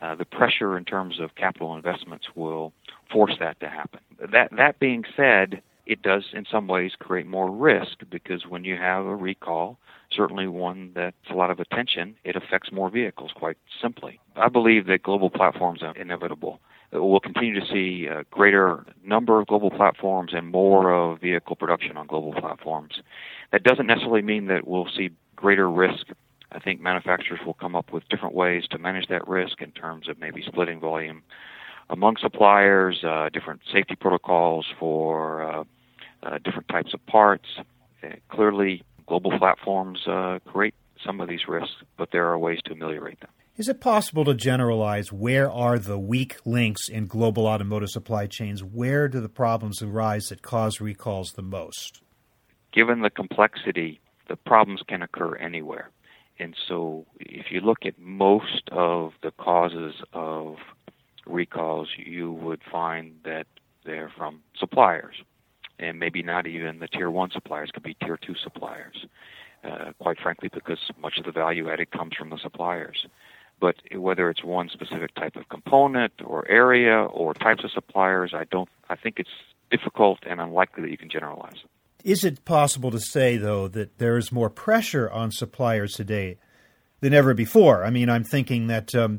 Uh, 0.00 0.14
the 0.14 0.24
pressure 0.24 0.76
in 0.76 0.84
terms 0.84 1.20
of 1.20 1.34
capital 1.36 1.74
investments 1.74 2.26
will 2.34 2.72
force 3.10 3.34
that 3.40 3.58
to 3.60 3.68
happen. 3.68 4.00
That 4.32 4.50
that 4.56 4.78
being 4.78 5.04
said, 5.16 5.62
it 5.86 6.02
does 6.02 6.24
in 6.32 6.44
some 6.50 6.66
ways 6.66 6.92
create 6.98 7.26
more 7.26 7.50
risk 7.50 7.98
because 8.10 8.46
when 8.46 8.64
you 8.64 8.76
have 8.76 9.06
a 9.06 9.16
recall, 9.16 9.78
certainly 10.10 10.46
one 10.46 10.92
that's 10.94 11.16
a 11.30 11.34
lot 11.34 11.50
of 11.50 11.60
attention, 11.60 12.16
it 12.24 12.36
affects 12.36 12.72
more 12.72 12.90
vehicles 12.90 13.32
quite 13.34 13.56
simply. 13.80 14.20
I 14.34 14.48
believe 14.48 14.86
that 14.86 15.02
global 15.02 15.30
platforms 15.30 15.82
are 15.82 15.96
inevitable 15.96 16.60
we'll 16.92 17.20
continue 17.20 17.58
to 17.58 17.66
see 17.66 18.06
a 18.06 18.24
greater 18.30 18.84
number 19.04 19.40
of 19.40 19.46
global 19.46 19.70
platforms 19.70 20.32
and 20.34 20.50
more 20.50 20.92
of 20.92 21.20
vehicle 21.20 21.56
production 21.56 21.96
on 21.96 22.06
global 22.06 22.32
platforms. 22.32 23.00
That 23.52 23.62
doesn't 23.62 23.86
necessarily 23.86 24.22
mean 24.22 24.46
that 24.46 24.66
we'll 24.66 24.88
see 24.94 25.10
greater 25.34 25.70
risk. 25.70 26.06
I 26.52 26.58
think 26.58 26.80
manufacturers 26.80 27.40
will 27.44 27.54
come 27.54 27.74
up 27.74 27.92
with 27.92 28.08
different 28.08 28.34
ways 28.34 28.64
to 28.70 28.78
manage 28.78 29.08
that 29.08 29.26
risk 29.26 29.60
in 29.60 29.72
terms 29.72 30.08
of 30.08 30.18
maybe 30.18 30.42
splitting 30.46 30.80
volume 30.80 31.22
among 31.90 32.16
suppliers, 32.20 33.04
uh, 33.04 33.28
different 33.32 33.60
safety 33.72 33.94
protocols 33.94 34.66
for 34.78 35.42
uh, 35.42 35.64
uh, 36.22 36.38
different 36.44 36.68
types 36.68 36.94
of 36.94 37.04
parts. 37.06 37.46
Uh, 38.02 38.08
clearly, 38.28 38.82
global 39.06 39.38
platforms 39.38 40.06
uh, 40.06 40.38
create 40.46 40.74
some 41.04 41.20
of 41.20 41.28
these 41.28 41.46
risks, 41.48 41.74
but 41.96 42.10
there 42.12 42.26
are 42.26 42.38
ways 42.38 42.58
to 42.66 42.72
ameliorate 42.72 43.20
them. 43.20 43.30
Is 43.56 43.68
it 43.68 43.80
possible 43.80 44.24
to 44.26 44.34
generalize 44.34 45.10
where 45.10 45.50
are 45.50 45.78
the 45.78 45.98
weak 45.98 46.36
links 46.44 46.88
in 46.90 47.06
global 47.06 47.46
automotive 47.46 47.88
supply 47.88 48.26
chains? 48.26 48.62
Where 48.62 49.08
do 49.08 49.20
the 49.20 49.30
problems 49.30 49.80
arise 49.80 50.26
that 50.26 50.42
cause 50.42 50.80
recalls 50.80 51.32
the 51.32 51.42
most? 51.42 52.02
Given 52.74 53.00
the 53.00 53.08
complexity, 53.08 54.00
the 54.28 54.36
problems 54.36 54.82
can 54.86 55.00
occur 55.02 55.36
anywhere. 55.36 55.90
and 56.38 56.54
so, 56.68 57.06
if 57.18 57.46
you 57.50 57.60
look 57.60 57.86
at 57.86 57.98
most 57.98 58.68
of 58.70 59.12
the 59.22 59.30
causes 59.30 59.94
of 60.12 60.56
recalls, 61.24 61.88
you 61.96 62.30
would 62.32 62.60
find 62.70 63.14
that 63.24 63.46
they're 63.86 64.12
from 64.14 64.42
suppliers, 64.58 65.16
and 65.78 65.98
maybe 65.98 66.22
not 66.22 66.46
even 66.46 66.78
the 66.78 66.88
tier 66.88 67.10
one 67.10 67.30
suppliers, 67.30 67.70
could 67.72 67.82
be 67.82 67.94
tier 67.94 68.16
two 68.16 68.34
suppliers. 68.42 69.06
Uh, 69.64 69.92
quite 69.98 70.18
frankly, 70.20 70.48
because 70.52 70.78
much 71.00 71.18
of 71.18 71.24
the 71.24 71.32
value 71.32 71.68
added 71.70 71.90
comes 71.90 72.14
from 72.14 72.30
the 72.30 72.38
suppliers. 72.38 73.06
But 73.58 73.76
whether 73.94 74.28
it's 74.30 74.44
one 74.44 74.68
specific 74.68 75.14
type 75.14 75.34
of 75.34 75.48
component 75.48 76.12
or 76.24 76.46
area 76.48 77.04
or 77.04 77.34
types 77.34 77.64
of 77.64 77.72
suppliers, 77.72 78.32
I 78.34 78.44
don't. 78.44 78.68
I 78.88 78.96
think 78.96 79.18
it's 79.18 79.30
difficult 79.70 80.20
and 80.26 80.40
unlikely 80.40 80.82
that 80.82 80.90
you 80.90 80.98
can 80.98 81.08
generalize. 81.08 81.64
Is 82.04 82.22
it 82.22 82.44
possible 82.44 82.90
to 82.92 83.00
say, 83.00 83.36
though, 83.36 83.66
that 83.68 83.98
there 83.98 84.16
is 84.16 84.30
more 84.30 84.50
pressure 84.50 85.10
on 85.10 85.32
suppliers 85.32 85.94
today 85.94 86.38
than 87.00 87.12
ever 87.12 87.34
before? 87.34 87.84
I 87.84 87.90
mean, 87.90 88.08
I'm 88.08 88.22
thinking 88.22 88.68
that 88.68 88.94
um, 88.94 89.18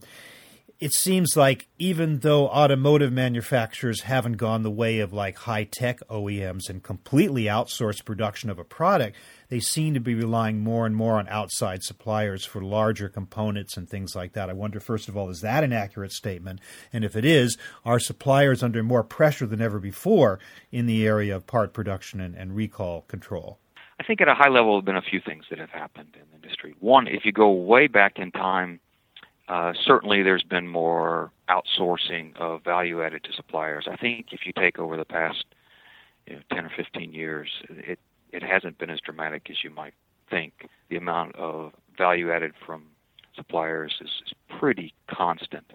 it 0.80 0.94
seems 0.94 1.36
like 1.36 1.68
even 1.80 2.20
though 2.20 2.48
automotive 2.48 3.12
manufacturers 3.12 4.02
haven't 4.02 4.38
gone 4.38 4.62
the 4.62 4.70
way 4.70 5.00
of 5.00 5.12
like 5.12 5.36
high 5.38 5.64
tech 5.64 6.00
OEMs 6.08 6.70
and 6.70 6.84
completely 6.84 7.46
outsourced 7.46 8.06
production 8.06 8.52
of 8.52 8.60
a 8.60 8.64
product, 8.64 9.16
they 9.50 9.60
seem 9.60 9.96
to 9.96 10.00
be 10.00 10.14
relying 10.14 10.60
more 10.60 10.86
and 10.86 10.96
more 10.96 11.16
on 11.16 11.28
outside 11.30 11.82
suppliers 11.82 12.46
for 12.46 12.62
larger 12.62 13.10
components 13.10 13.76
and 13.76 13.90
things 13.90 14.16
like 14.16 14.34
that. 14.34 14.52
I 14.52 14.54
wonder, 14.54 14.80
first 14.80 15.10
of 15.10 15.18
all, 15.18 15.30
is 15.30 15.42
that 15.42 15.64
an 15.64 15.74
accurate 15.74 16.12
statement? 16.12 16.60
And 16.94 17.04
if 17.04 17.16
it 17.16 17.26
is, 17.26 17.58
are 17.84 18.00
suppliers 18.00 18.62
under 18.62 18.84
more 18.84 19.04
pressure 19.04 19.48
than 19.48 19.62
ever 19.62 19.80
before 19.80 20.40
in 20.72 20.86
the 20.86 21.08
area 21.08 21.36
of 21.36 21.48
part 21.48 21.74
production 21.74 22.22
and, 22.22 22.36
and 22.36 22.56
recall 22.56 23.02
control? 23.04 23.58
I 24.00 24.04
think 24.04 24.22
at 24.22 24.28
a 24.28 24.36
high 24.36 24.50
level, 24.50 24.74
there 24.74 24.78
have 24.78 24.86
been 24.86 24.96
a 24.96 25.02
few 25.02 25.22
things 25.26 25.46
that 25.50 25.58
have 25.58 25.72
happened 25.72 26.10
in 26.14 26.22
the 26.30 26.36
industry. 26.36 26.76
One, 26.80 27.08
if 27.08 27.26
you 27.26 27.32
go 27.32 27.52
way 27.52 27.88
back 27.88 28.20
in 28.20 28.32
time, 28.32 28.80
uh, 29.48 29.74
certainly 29.86 30.24
there's 30.24 30.44
been 30.44 30.68
more 30.68 31.32
outsourcing 31.50 32.36
of 32.38 32.64
value 32.64 33.02
added 33.02 33.24
to 33.24 33.34
suppliers. 33.34 33.88
I 33.90 33.96
think 33.96 34.28
if 34.32 34.46
you 34.46 34.54
take 34.54 34.80
over 34.80 34.98
the 34.98 35.06
past 35.06 35.46
you 36.26 36.36
know, 36.36 36.42
10 36.52 36.66
or 36.66 36.72
15 36.76 37.14
years, 37.14 37.50
it 37.70 38.00
it 38.34 38.44
hasn't 38.44 38.78
been 38.78 38.90
as 38.90 39.00
dramatic 39.00 39.50
as 39.50 39.64
you 39.64 39.70
might 39.70 39.94
think. 40.30 40.68
The 40.90 40.98
amount 40.98 41.36
of 41.38 41.72
value 41.98 42.32
added 42.32 42.54
from 42.66 42.84
suppliers 43.36 43.96
is, 44.02 44.10
is 44.26 44.34
pretty 44.60 44.94
constant. 45.08 45.72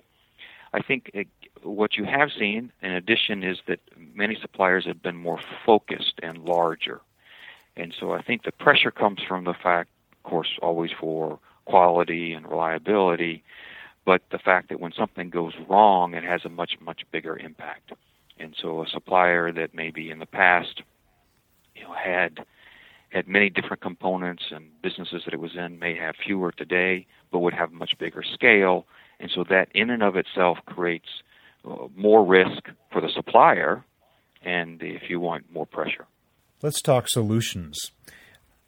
I 0.74 0.80
think 0.80 1.10
it, 1.14 1.28
what 1.62 1.96
you 1.96 2.04
have 2.04 2.30
seen, 2.38 2.72
in 2.82 2.92
addition, 2.92 3.42
is 3.42 3.58
that 3.68 3.80
many 4.14 4.36
suppliers 4.40 4.84
have 4.86 5.02
been 5.02 5.16
more 5.16 5.40
focused 5.64 6.20
and 6.22 6.38
larger. 6.44 7.00
And 7.76 7.94
so 7.98 8.12
I 8.12 8.22
think 8.22 8.44
the 8.44 8.52
pressure 8.52 8.90
comes 8.90 9.20
from 9.26 9.44
the 9.44 9.54
fact, 9.54 9.90
of 10.12 10.22
course, 10.30 10.58
always 10.62 10.90
for 10.98 11.38
quality 11.64 12.32
and 12.32 12.48
reliability, 12.48 13.42
but 14.04 14.22
the 14.30 14.38
fact 14.38 14.68
that 14.68 14.80
when 14.80 14.92
something 14.92 15.30
goes 15.30 15.52
wrong, 15.68 16.14
it 16.14 16.24
has 16.24 16.44
a 16.44 16.48
much, 16.48 16.72
much 16.80 17.02
bigger 17.10 17.36
impact. 17.36 17.92
And 18.38 18.54
so 18.60 18.82
a 18.82 18.88
supplier 18.88 19.52
that 19.52 19.74
maybe 19.74 20.10
in 20.10 20.18
the 20.18 20.26
past 20.26 20.82
you 21.74 21.82
know 21.82 21.92
had 21.92 22.44
had 23.10 23.28
many 23.28 23.50
different 23.50 23.82
components 23.82 24.44
and 24.50 24.70
businesses 24.82 25.22
that 25.24 25.34
it 25.34 25.40
was 25.40 25.54
in 25.54 25.78
may 25.78 25.94
have 25.94 26.14
fewer 26.16 26.50
today, 26.50 27.06
but 27.30 27.40
would 27.40 27.52
have 27.52 27.70
much 27.70 27.92
bigger 27.98 28.22
scale, 28.22 28.86
and 29.20 29.30
so 29.34 29.44
that 29.48 29.68
in 29.74 29.90
and 29.90 30.02
of 30.02 30.16
itself 30.16 30.58
creates 30.64 31.08
uh, 31.68 31.88
more 31.94 32.24
risk 32.24 32.70
for 32.90 33.00
the 33.02 33.10
supplier, 33.14 33.84
and 34.42 34.82
if 34.82 35.10
you 35.10 35.20
want 35.20 35.44
more 35.52 35.66
pressure. 35.66 36.06
Let's 36.62 36.80
talk 36.80 37.08
solutions. 37.08 37.90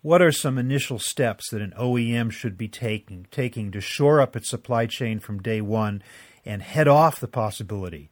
What 0.05 0.21
are 0.21 0.33
some 0.33 0.59
initial 0.59 0.99
steps 0.99 1.49
that 1.49 1.63
an 1.63 1.73
OEM 1.81 2.31
should 2.31 2.59
be 2.59 2.69
taking 2.69 3.27
taking 3.31 3.71
to 3.71 3.81
shore 3.81 4.21
up 4.21 4.37
its 4.37 4.51
supply 4.51 4.85
chain 4.85 5.19
from 5.19 5.41
day 5.41 5.63
one 5.63 6.03
and 6.45 6.61
head 6.61 6.87
off 6.87 7.19
the 7.19 7.27
possibility 7.27 8.11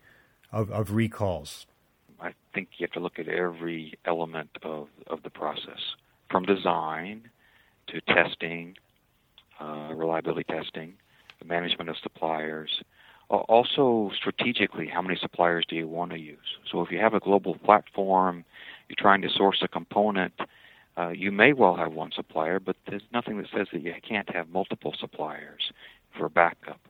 of, 0.51 0.71
of 0.71 0.93
recalls? 0.93 1.67
I 2.19 2.33
think 2.55 2.71
you 2.79 2.87
have 2.87 2.93
to 2.93 3.01
look 3.01 3.19
at 3.19 3.29
every 3.29 3.93
element 4.07 4.49
of, 4.63 4.89
of 5.09 5.23
the 5.23 5.29
process, 5.29 5.81
from 6.31 6.45
design 6.45 7.29
to 7.89 8.01
testing, 8.01 8.79
uh, 9.61 9.91
reliability 9.95 10.45
testing, 10.45 10.95
the 11.41 11.45
management 11.45 11.91
of 11.91 11.97
suppliers. 12.03 12.71
Also, 13.29 14.11
strategically, 14.17 14.87
how 14.89 15.03
many 15.03 15.19
suppliers 15.21 15.67
do 15.69 15.77
you 15.77 15.87
want 15.87 16.13
to 16.13 16.19
use? 16.19 16.57
So, 16.71 16.81
if 16.81 16.91
you 16.91 17.01
have 17.01 17.13
a 17.13 17.21
global 17.21 17.57
platform, 17.57 18.47
you're 18.89 18.97
trying 18.99 19.21
to 19.21 19.29
source 19.29 19.59
a 19.61 19.69
component, 19.69 20.33
uh, 20.99 21.09
you 21.09 21.33
may 21.33 21.53
well 21.53 21.77
have 21.77 21.93
one 21.93 22.11
supplier, 22.15 22.61
but 22.61 22.77
there's 22.89 23.03
nothing 23.13 23.39
that 23.39 23.47
says 23.55 23.69
that 23.73 23.83
you 23.83 23.95
can't 24.07 24.35
have 24.35 24.49
multiple 24.51 24.95
suppliers 24.99 25.73
for 26.17 26.29
backup. 26.29 26.81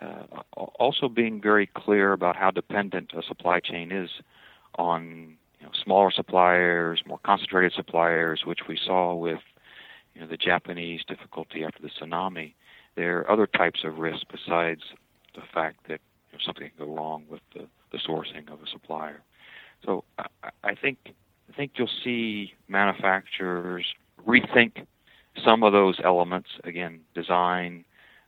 Uh, 0.00 0.42
also, 0.56 1.08
being 1.08 1.40
very 1.40 1.66
clear 1.66 2.12
about 2.12 2.36
how 2.36 2.50
dependent 2.50 3.12
a 3.16 3.22
supply 3.22 3.60
chain 3.60 3.90
is 3.90 4.10
on 4.76 5.36
you 5.58 5.66
know, 5.66 5.72
smaller 5.84 6.10
suppliers, 6.10 7.02
more 7.06 7.18
concentrated 7.24 7.72
suppliers, 7.72 8.42
which 8.44 8.60
we 8.68 8.76
saw 8.76 9.14
with 9.14 9.40
you 10.14 10.20
know, 10.20 10.26
the 10.26 10.36
Japanese 10.36 11.00
difficulty 11.06 11.64
after 11.64 11.82
the 11.82 11.88
tsunami. 11.88 12.54
There 12.94 13.18
are 13.18 13.30
other 13.30 13.46
types 13.46 13.80
of 13.84 13.98
risk 13.98 14.26
besides 14.30 14.82
the 15.34 15.42
fact 15.52 15.88
that 15.88 16.00
you 16.30 16.38
know, 16.38 16.38
something 16.44 16.70
can 16.76 16.86
go 16.86 16.94
wrong 16.94 17.24
with 17.28 17.40
the, 17.54 17.66
the 17.90 17.98
sourcing 17.98 18.52
of 18.52 18.62
a 18.62 18.66
supplier. 18.70 19.22
So 19.84 20.04
I, 20.18 20.26
I 20.62 20.74
think 20.74 21.14
I 21.48 21.56
think 21.56 21.72
you'll 21.76 21.88
see 22.04 22.54
manufacturers 22.68 23.86
rethink 24.26 24.86
some 25.44 25.62
of 25.62 25.72
those 25.72 25.98
elements 26.04 26.48
again, 26.64 27.00
design, 27.14 27.84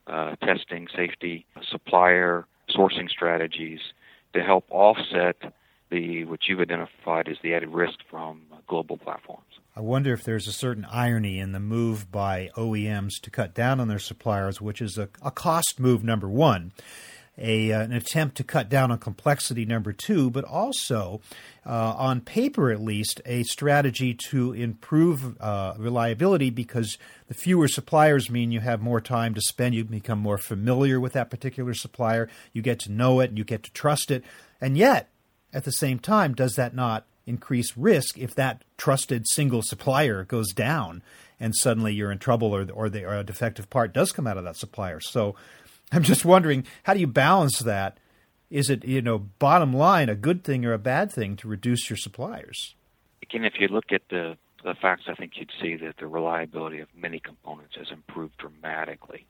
uh, 0.07 0.35
testing, 0.37 0.87
safety, 0.95 1.45
supplier, 1.69 2.45
sourcing 2.69 3.09
strategies 3.09 3.79
to 4.33 4.41
help 4.41 4.65
offset 4.69 5.53
the 5.89 6.23
what 6.25 6.39
you've 6.47 6.61
identified 6.61 7.27
as 7.27 7.37
the 7.43 7.53
added 7.53 7.69
risk 7.69 7.99
from 8.09 8.41
global 8.67 8.97
platforms. 8.97 9.43
I 9.75 9.81
wonder 9.81 10.13
if 10.13 10.23
there's 10.23 10.47
a 10.47 10.53
certain 10.53 10.85
irony 10.85 11.39
in 11.39 11.51
the 11.51 11.59
move 11.59 12.11
by 12.11 12.49
OEMs 12.55 13.21
to 13.23 13.29
cut 13.29 13.53
down 13.53 13.79
on 13.79 13.87
their 13.87 13.99
suppliers, 13.99 14.61
which 14.61 14.81
is 14.81 14.97
a, 14.97 15.09
a 15.21 15.31
cost 15.31 15.79
move, 15.79 16.03
number 16.03 16.29
one. 16.29 16.71
A, 17.37 17.71
uh, 17.71 17.81
an 17.81 17.93
attempt 17.93 18.35
to 18.37 18.43
cut 18.43 18.69
down 18.69 18.91
on 18.91 18.99
complexity, 18.99 19.65
number 19.65 19.93
two, 19.93 20.29
but 20.29 20.43
also, 20.43 21.21
uh, 21.65 21.95
on 21.97 22.21
paper 22.21 22.71
at 22.71 22.81
least, 22.81 23.21
a 23.25 23.43
strategy 23.43 24.13
to 24.29 24.53
improve 24.53 25.41
uh, 25.41 25.73
reliability 25.77 26.49
because 26.49 26.97
the 27.27 27.33
fewer 27.33 27.67
suppliers 27.67 28.29
mean 28.29 28.51
you 28.51 28.59
have 28.59 28.81
more 28.81 29.01
time 29.01 29.33
to 29.33 29.41
spend. 29.41 29.75
You 29.75 29.85
become 29.85 30.19
more 30.19 30.37
familiar 30.37 30.99
with 30.99 31.13
that 31.13 31.29
particular 31.29 31.73
supplier. 31.73 32.29
You 32.51 32.61
get 32.61 32.79
to 32.81 32.91
know 32.91 33.21
it 33.21 33.29
and 33.29 33.37
you 33.37 33.43
get 33.43 33.63
to 33.63 33.71
trust 33.71 34.11
it. 34.11 34.23
And 34.59 34.77
yet, 34.77 35.09
at 35.53 35.63
the 35.63 35.71
same 35.71 35.99
time, 35.99 36.33
does 36.33 36.55
that 36.55 36.75
not 36.75 37.05
increase 37.25 37.77
risk 37.77 38.17
if 38.17 38.35
that 38.35 38.63
trusted 38.77 39.25
single 39.27 39.61
supplier 39.61 40.23
goes 40.23 40.51
down 40.53 41.01
and 41.39 41.55
suddenly 41.55 41.93
you're 41.93 42.11
in 42.11 42.19
trouble 42.19 42.53
or, 42.53 42.67
or, 42.71 42.89
the, 42.89 43.05
or 43.05 43.15
a 43.15 43.23
defective 43.23 43.69
part 43.69 43.93
does 43.93 44.11
come 44.11 44.27
out 44.27 44.37
of 44.37 44.43
that 44.43 44.57
supplier? 44.57 44.99
So 44.99 45.35
I'm 45.91 46.03
just 46.03 46.25
wondering, 46.25 46.65
how 46.83 46.93
do 46.93 46.99
you 46.99 47.07
balance 47.07 47.59
that? 47.59 47.97
Is 48.49 48.69
it, 48.69 48.85
you 48.85 49.01
know, 49.01 49.17
bottom 49.17 49.73
line, 49.73 50.09
a 50.09 50.15
good 50.15 50.43
thing 50.43 50.65
or 50.65 50.73
a 50.73 50.79
bad 50.79 51.11
thing 51.11 51.35
to 51.37 51.47
reduce 51.47 51.89
your 51.89 51.97
suppliers? 51.97 52.75
Again, 53.23 53.45
if 53.45 53.53
you 53.59 53.67
look 53.67 53.91
at 53.91 54.01
the, 54.09 54.37
the 54.63 54.75
facts, 54.75 55.03
I 55.07 55.15
think 55.15 55.33
you'd 55.35 55.51
see 55.61 55.75
that 55.77 55.97
the 55.97 56.07
reliability 56.07 56.79
of 56.79 56.89
many 56.95 57.19
components 57.19 57.75
has 57.77 57.91
improved 57.91 58.37
dramatically. 58.37 59.25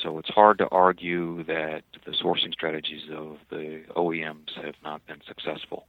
So 0.00 0.18
it's 0.18 0.30
hard 0.30 0.58
to 0.58 0.68
argue 0.68 1.44
that 1.44 1.82
the 2.04 2.12
sourcing 2.12 2.52
strategies 2.52 3.10
of 3.12 3.38
the 3.50 3.82
OEMs 3.96 4.54
have 4.62 4.76
not 4.82 5.06
been 5.06 5.20
successful. 5.26 5.86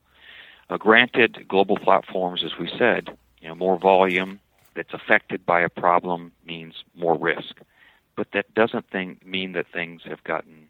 Uh, 0.69 0.77
granted, 0.77 1.45
global 1.47 1.77
platforms, 1.77 2.43
as 2.43 2.57
we 2.59 2.69
said, 2.77 3.09
you 3.41 3.47
know, 3.47 3.55
more 3.55 3.77
volume 3.77 4.39
that's 4.75 4.93
affected 4.93 5.45
by 5.45 5.61
a 5.61 5.69
problem 5.69 6.31
means 6.45 6.75
more 6.95 7.17
risk. 7.17 7.55
But 8.15 8.27
that 8.33 8.53
doesn't 8.53 8.85
mean 9.25 9.53
that 9.53 9.65
things 9.73 10.01
have 10.05 10.23
gotten 10.23 10.67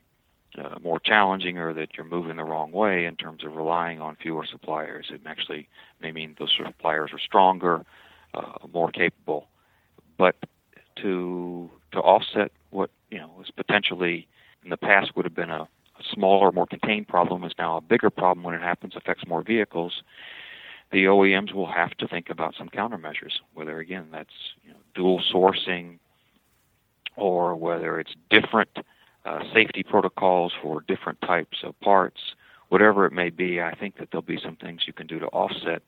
uh, 0.58 0.78
more 0.82 1.00
challenging 1.00 1.58
or 1.58 1.74
that 1.74 1.90
you're 1.96 2.06
moving 2.06 2.38
the 2.38 2.44
wrong 2.44 2.72
way 2.72 3.06
in 3.06 3.16
terms 3.16 3.44
of 3.44 3.56
relying 3.56 4.00
on 4.00 4.16
fewer 4.16 4.46
suppliers. 4.50 5.08
It 5.10 5.22
actually 5.26 5.68
may 6.02 6.12
mean 6.12 6.36
those 6.40 6.56
suppliers 6.64 7.12
are 7.12 7.20
stronger, 7.20 7.86
uh, 8.34 8.68
more 8.72 8.92
capable. 8.92 9.48
But 10.18 10.36
to 10.98 11.70
to 11.92 12.00
offset 12.00 12.52
what 12.70 12.90
you 13.10 13.18
know 13.20 13.32
was 13.38 13.50
potentially 13.52 14.28
in 14.64 14.70
the 14.70 14.78
past 14.78 15.16
would 15.16 15.26
have 15.26 15.36
been 15.36 15.50
a, 15.50 15.62
a 15.62 16.04
smaller, 16.14 16.52
more 16.52 16.68
contained 16.68 17.08
problem 17.08 17.44
is 17.44 17.54
now 17.58 17.78
a 17.78 17.82
bigger 17.82 18.10
problem 18.10 18.44
when 18.44 18.56
it 18.56 18.62
happens, 18.62 18.96
affects 18.96 19.26
more 19.28 19.44
vehicles. 19.44 20.04
The 20.92 21.06
OEMs 21.06 21.54
will 21.54 21.72
have 21.72 21.92
to 21.98 22.08
think 22.08 22.30
about 22.30 22.54
some 22.56 22.70
countermeasures, 22.70 23.40
whether 23.54 23.80
again 23.80 24.08
that's 24.12 24.54
you 24.64 24.72
know, 24.72 24.78
dual 24.94 25.22
sourcing, 25.34 25.98
or 27.16 27.56
whether 27.56 28.00
it's 28.00 28.14
different 28.30 28.70
uh, 29.26 29.40
safety 29.54 29.84
protocols 29.84 30.52
for 30.62 30.82
different 30.82 31.22
types 31.22 31.58
of 31.64 31.80
parts, 31.80 32.20
whatever 32.70 33.06
it 33.06 33.14
may 33.14 33.30
be. 33.30 33.62
I 33.62 33.74
think 33.76 33.98
that 33.98 34.10
there'll 34.12 34.22
be 34.22 34.40
some 34.44 34.56
things 34.56 34.82
you 34.86 34.94
can 34.94 35.08
do 35.08 35.20
to 35.20 35.28
offset 35.28 35.82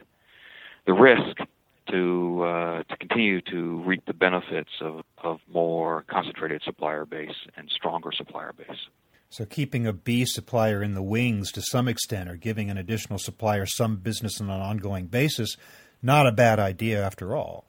the 0.85 0.93
risk 0.93 1.37
to 1.89 2.43
uh, 2.43 2.83
to 2.83 2.97
continue 2.97 3.41
to 3.41 3.81
reap 3.83 4.05
the 4.05 4.13
benefits 4.13 4.71
of, 4.81 5.01
of 5.23 5.39
more 5.51 6.03
concentrated 6.07 6.61
supplier 6.63 7.05
base 7.05 7.35
and 7.57 7.69
stronger 7.69 8.11
supplier 8.11 8.53
base. 8.53 8.87
So 9.29 9.45
keeping 9.45 9.85
a 9.85 9.93
B 9.93 10.25
supplier 10.25 10.81
in 10.81 10.93
the 10.93 11.01
wings 11.01 11.51
to 11.53 11.61
some 11.61 11.87
extent 11.87 12.29
or 12.29 12.35
giving 12.35 12.69
an 12.69 12.77
additional 12.77 13.19
supplier 13.19 13.65
some 13.65 13.97
business 13.97 14.39
on 14.39 14.49
an 14.49 14.61
ongoing 14.61 15.07
basis, 15.07 15.57
not 16.01 16.27
a 16.27 16.31
bad 16.31 16.59
idea 16.59 17.03
after 17.03 17.35
all. 17.35 17.65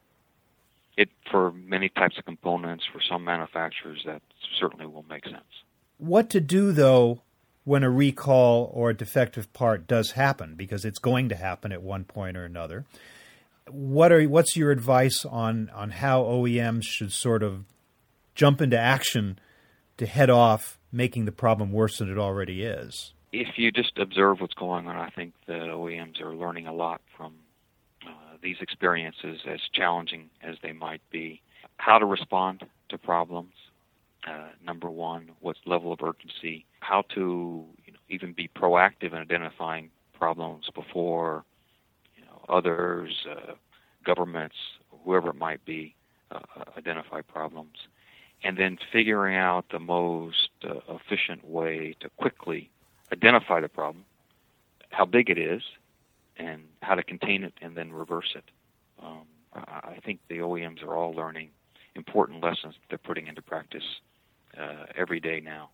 It 0.96 1.10
for 1.30 1.52
many 1.52 1.88
types 1.90 2.16
of 2.18 2.24
components, 2.24 2.84
for 2.90 3.00
some 3.00 3.24
manufacturers 3.24 4.02
that 4.06 4.22
certainly 4.58 4.86
will 4.86 5.04
make 5.08 5.24
sense. 5.24 5.44
What 5.98 6.30
to 6.30 6.40
do 6.40 6.72
though 6.72 7.22
when 7.66 7.82
a 7.82 7.90
recall 7.90 8.70
or 8.72 8.90
a 8.90 8.96
defective 8.96 9.52
part 9.52 9.88
does 9.88 10.12
happen 10.12 10.54
because 10.54 10.84
it's 10.84 11.00
going 11.00 11.28
to 11.28 11.34
happen 11.34 11.72
at 11.72 11.82
one 11.82 12.04
point 12.04 12.36
or 12.36 12.44
another. 12.44 12.84
What 13.68 14.12
are 14.12 14.22
what's 14.22 14.56
your 14.56 14.70
advice 14.70 15.24
on 15.24 15.68
on 15.74 15.90
how 15.90 16.22
OEMs 16.22 16.84
should 16.84 17.12
sort 17.12 17.42
of 17.42 17.64
jump 18.36 18.60
into 18.62 18.78
action 18.78 19.40
to 19.96 20.06
head 20.06 20.30
off 20.30 20.78
making 20.92 21.24
the 21.24 21.32
problem 21.32 21.72
worse 21.72 21.98
than 21.98 22.08
it 22.08 22.18
already 22.18 22.62
is? 22.62 23.12
If 23.32 23.58
you 23.58 23.72
just 23.72 23.98
observe 23.98 24.40
what's 24.40 24.54
going 24.54 24.86
on, 24.86 24.96
I 24.96 25.10
think 25.10 25.34
the 25.48 25.54
OEMs 25.54 26.20
are 26.20 26.36
learning 26.36 26.68
a 26.68 26.72
lot 26.72 27.00
from 27.16 27.34
these 28.46 28.60
experiences, 28.60 29.40
as 29.44 29.58
challenging 29.72 30.30
as 30.40 30.54
they 30.62 30.72
might 30.72 31.02
be. 31.10 31.42
How 31.78 31.98
to 31.98 32.06
respond 32.06 32.64
to 32.90 32.96
problems. 32.96 33.54
Uh, 34.24 34.50
number 34.64 34.88
one, 34.88 35.32
what 35.40 35.56
level 35.66 35.92
of 35.92 36.00
urgency? 36.00 36.64
How 36.78 37.02
to 37.14 37.64
you 37.84 37.92
know, 37.92 37.98
even 38.08 38.32
be 38.32 38.48
proactive 38.48 39.12
in 39.12 39.18
identifying 39.18 39.90
problems 40.14 40.70
before 40.72 41.44
you 42.16 42.24
know, 42.24 42.40
others, 42.48 43.26
uh, 43.28 43.54
governments, 44.04 44.56
whoever 45.04 45.30
it 45.30 45.36
might 45.36 45.64
be, 45.64 45.96
uh, 46.30 46.38
identify 46.78 47.22
problems 47.22 47.76
and 48.44 48.56
then 48.56 48.78
figuring 48.92 49.36
out 49.36 49.64
the 49.72 49.80
most 49.80 50.50
uh, 50.62 50.74
efficient 50.88 51.44
way 51.48 51.96
to 51.98 52.08
quickly 52.10 52.70
identify 53.12 53.60
the 53.60 53.68
problem, 53.68 54.04
how 54.90 55.04
big 55.04 55.30
it 55.30 55.38
is, 55.38 55.62
and 56.38 56.64
how 56.82 56.94
to 56.94 57.02
contain 57.02 57.44
it 57.44 57.54
and 57.60 57.76
then 57.76 57.92
reverse 57.92 58.34
it. 58.34 58.44
Um, 59.02 59.26
I 59.54 59.98
think 60.04 60.20
the 60.28 60.38
OEMs 60.38 60.82
are 60.82 60.94
all 60.94 61.14
learning 61.14 61.50
important 61.94 62.42
lessons 62.42 62.74
that 62.74 62.88
they're 62.88 62.98
putting 62.98 63.26
into 63.26 63.42
practice 63.42 63.82
uh, 64.58 64.84
every 64.94 65.20
day 65.20 65.40
now 65.40 65.70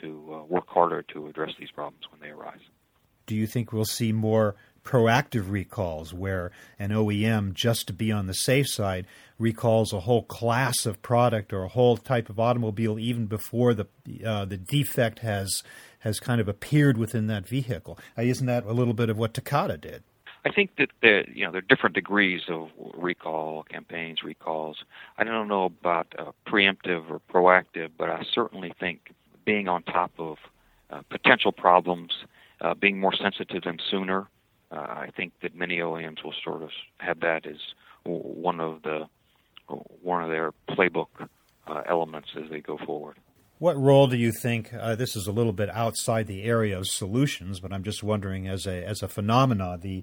to 0.00 0.34
uh, 0.34 0.44
work 0.44 0.66
harder 0.68 1.02
to 1.14 1.28
address 1.28 1.52
these 1.58 1.70
problems 1.70 2.04
when 2.10 2.20
they 2.20 2.28
arise. 2.34 2.60
Do 3.26 3.36
you 3.36 3.46
think 3.46 3.72
we'll 3.72 3.84
see 3.84 4.12
more 4.12 4.56
proactive 4.84 5.50
recalls 5.50 6.12
where 6.12 6.50
an 6.78 6.90
OEM, 6.90 7.54
just 7.54 7.86
to 7.86 7.92
be 7.92 8.10
on 8.10 8.26
the 8.26 8.34
safe 8.34 8.68
side, 8.68 9.06
recalls 9.38 9.92
a 9.92 10.00
whole 10.00 10.22
class 10.22 10.86
of 10.86 11.02
product 11.02 11.52
or 11.52 11.64
a 11.64 11.68
whole 11.68 11.96
type 11.96 12.28
of 12.30 12.38
automobile 12.38 12.98
even 12.98 13.26
before 13.26 13.74
the 13.74 13.86
uh, 14.24 14.44
the 14.44 14.56
defect 14.56 15.20
has 15.20 15.62
has 16.00 16.20
kind 16.20 16.40
of 16.40 16.48
appeared 16.48 16.96
within 16.96 17.26
that 17.26 17.46
vehicle. 17.46 17.98
Uh, 18.16 18.22
isn't 18.22 18.46
that 18.46 18.64
a 18.64 18.72
little 18.72 18.94
bit 18.94 19.08
of 19.10 19.18
what 19.18 19.34
Takata 19.34 19.76
did? 19.76 20.02
I 20.44 20.50
think 20.50 20.76
that 20.76 20.90
there, 21.02 21.28
you 21.30 21.44
know 21.44 21.52
there 21.52 21.60
are 21.60 21.74
different 21.74 21.94
degrees 21.94 22.42
of 22.48 22.70
recall 22.94 23.64
campaigns, 23.64 24.22
recalls. 24.22 24.84
I 25.18 25.24
don't 25.24 25.48
know 25.48 25.64
about 25.64 26.14
uh, 26.18 26.32
preemptive 26.46 27.10
or 27.10 27.20
proactive, 27.32 27.90
but 27.96 28.10
I 28.10 28.24
certainly 28.32 28.72
think 28.78 29.12
being 29.44 29.68
on 29.68 29.82
top 29.82 30.12
of 30.18 30.38
uh, 30.90 31.02
potential 31.10 31.52
problems, 31.52 32.24
uh, 32.60 32.74
being 32.74 32.98
more 32.98 33.14
sensitive 33.14 33.48
to 33.48 33.60
them 33.60 33.78
sooner, 33.90 34.26
uh, 34.72 34.76
I 34.76 35.10
think 35.16 35.32
that 35.42 35.54
many 35.54 35.78
OEMs 35.78 36.24
will 36.24 36.34
sort 36.42 36.62
of 36.62 36.70
have 36.98 37.20
that 37.20 37.46
as 37.46 37.58
one 38.04 38.60
of 38.60 38.82
the 38.82 39.06
one 40.02 40.22
of 40.22 40.30
their 40.30 40.52
playbook 40.68 41.06
uh, 41.66 41.82
elements 41.88 42.28
as 42.36 42.50
they 42.50 42.60
go 42.60 42.78
forward. 42.78 43.16
What 43.58 43.76
role 43.76 44.08
do 44.08 44.16
you 44.16 44.32
think? 44.32 44.74
Uh, 44.74 44.96
this 44.96 45.14
is 45.14 45.26
a 45.26 45.32
little 45.32 45.52
bit 45.52 45.70
outside 45.70 46.26
the 46.26 46.42
area 46.42 46.76
of 46.76 46.86
solutions, 46.88 47.60
but 47.60 47.72
I'm 47.72 47.84
just 47.84 48.02
wondering, 48.02 48.48
as 48.48 48.66
a 48.66 48.84
as 48.84 49.02
a 49.02 49.08
phenomenon, 49.08 49.80
the 49.80 50.02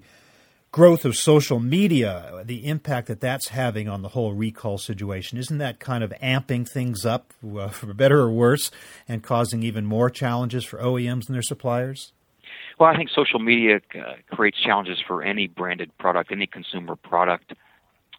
growth 0.72 1.04
of 1.04 1.16
social 1.16 1.58
media, 1.58 2.42
the 2.44 2.66
impact 2.66 3.08
that 3.08 3.20
that's 3.20 3.48
having 3.48 3.88
on 3.88 4.02
the 4.02 4.10
whole 4.10 4.32
recall 4.32 4.78
situation, 4.78 5.36
isn't 5.36 5.58
that 5.58 5.80
kind 5.80 6.04
of 6.04 6.10
amping 6.22 6.68
things 6.68 7.04
up, 7.04 7.34
uh, 7.56 7.68
for 7.68 7.92
better 7.92 8.20
or 8.20 8.30
worse, 8.30 8.70
and 9.08 9.22
causing 9.22 9.62
even 9.62 9.84
more 9.84 10.08
challenges 10.08 10.64
for 10.64 10.78
OEMs 10.78 11.26
and 11.26 11.34
their 11.34 11.42
suppliers? 11.42 12.12
Well, 12.80 12.88
I 12.88 12.96
think 12.96 13.10
social 13.10 13.40
media 13.40 13.82
uh, 13.94 14.14
creates 14.34 14.56
challenges 14.58 14.98
for 15.06 15.22
any 15.22 15.46
branded 15.46 15.90
product, 15.98 16.32
any 16.32 16.46
consumer 16.46 16.96
product. 16.96 17.52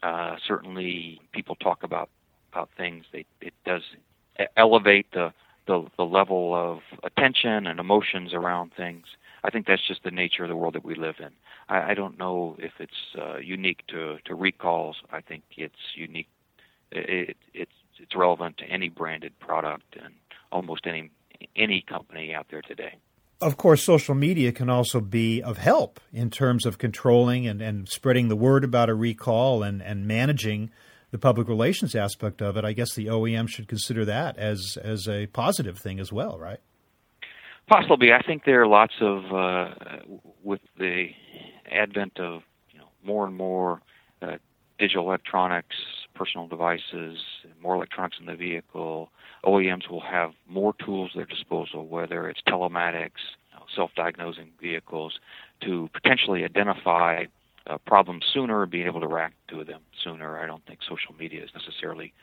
Uh, 0.03 0.35
certainly, 0.47 1.19
people 1.31 1.55
talk 1.55 1.81
about 1.81 2.09
about 2.53 2.69
things. 2.77 3.05
They, 3.11 3.25
it 3.41 3.55
does 3.65 3.81
elevate 4.57 5.07
the, 5.13 5.33
the 5.65 5.87
the 5.97 6.03
level 6.03 6.53
of 6.53 6.81
attention 7.03 7.65
and 7.65 7.79
emotions 7.79 8.35
around 8.35 8.71
things. 8.77 9.07
I 9.43 9.49
think 9.49 9.65
that's 9.65 9.85
just 9.87 10.03
the 10.03 10.11
nature 10.11 10.43
of 10.43 10.49
the 10.49 10.55
world 10.55 10.75
that 10.75 10.85
we 10.85 10.93
live 10.93 11.15
in. 11.17 11.31
I, 11.67 11.91
I 11.91 11.93
don't 11.95 12.19
know 12.19 12.55
if 12.59 12.73
it's 12.77 13.17
uh, 13.19 13.37
unique 13.37 13.81
to, 13.87 14.17
to 14.25 14.35
recalls. 14.35 14.97
I 15.11 15.21
think 15.21 15.41
it's 15.57 15.95
unique. 15.95 16.27
It, 16.91 17.35
it's 17.55 17.71
it's 17.97 18.15
relevant 18.15 18.59
to 18.59 18.65
any 18.65 18.89
branded 18.89 19.39
product 19.39 19.95
and 20.03 20.13
almost 20.51 20.85
any 20.85 21.09
any 21.55 21.81
company 21.81 22.35
out 22.35 22.45
there 22.51 22.61
today 22.61 22.99
of 23.41 23.57
course, 23.57 23.83
social 23.83 24.15
media 24.15 24.51
can 24.51 24.69
also 24.69 25.01
be 25.01 25.41
of 25.41 25.57
help 25.57 25.99
in 26.13 26.29
terms 26.29 26.65
of 26.65 26.77
controlling 26.77 27.47
and, 27.47 27.61
and 27.61 27.89
spreading 27.89 28.27
the 28.27 28.35
word 28.35 28.63
about 28.63 28.89
a 28.89 28.95
recall 28.95 29.63
and, 29.63 29.81
and 29.81 30.07
managing 30.07 30.69
the 31.11 31.17
public 31.17 31.47
relations 31.47 31.95
aspect 31.95 32.41
of 32.41 32.57
it. 32.57 32.63
I 32.63 32.73
guess 32.73 32.93
the 32.95 33.07
OEM 33.07 33.49
should 33.49 33.67
consider 33.67 34.05
that 34.05 34.37
as 34.37 34.77
as 34.81 35.07
a 35.07 35.27
positive 35.27 35.77
thing 35.77 35.99
as 35.99 36.11
well, 36.11 36.39
right? 36.39 36.59
Possibly. 37.67 38.11
I 38.11 38.21
think 38.21 38.45
there 38.45 38.61
are 38.61 38.67
lots 38.67 38.93
of 39.01 39.25
uh, 39.33 39.73
with 40.43 40.61
the 40.77 41.09
advent 41.71 42.19
of 42.19 42.43
you 42.71 42.79
know 42.79 42.89
more 43.03 43.25
and 43.25 43.35
more 43.35 43.81
uh, 44.21 44.37
digital 44.79 45.07
electronics, 45.07 45.75
personal 46.13 46.47
devices, 46.47 47.19
more 47.61 47.75
electronics 47.75 48.17
in 48.19 48.25
the 48.25 48.35
vehicle. 48.35 49.09
OEMs 49.45 49.89
will 49.89 50.01
have 50.01 50.31
more 50.47 50.73
tools 50.83 51.11
at 51.13 51.17
their 51.17 51.25
disposal, 51.25 51.87
whether 51.87 52.29
it's 52.29 52.41
telematics, 52.47 53.21
you 53.51 53.57
know, 53.57 53.65
self-diagnosing 53.75 54.49
vehicles, 54.61 55.19
to 55.61 55.89
potentially 55.93 56.43
identify 56.43 57.25
problems 57.85 58.25
sooner 58.33 58.63
and 58.63 58.71
being 58.71 58.87
able 58.87 58.99
to 58.99 59.07
react 59.07 59.35
to 59.49 59.63
them 59.63 59.81
sooner. 60.03 60.37
I 60.39 60.45
don't 60.45 60.65
think 60.65 60.79
social 60.87 61.13
media 61.17 61.43
is 61.43 61.49
necessarily 61.53 62.13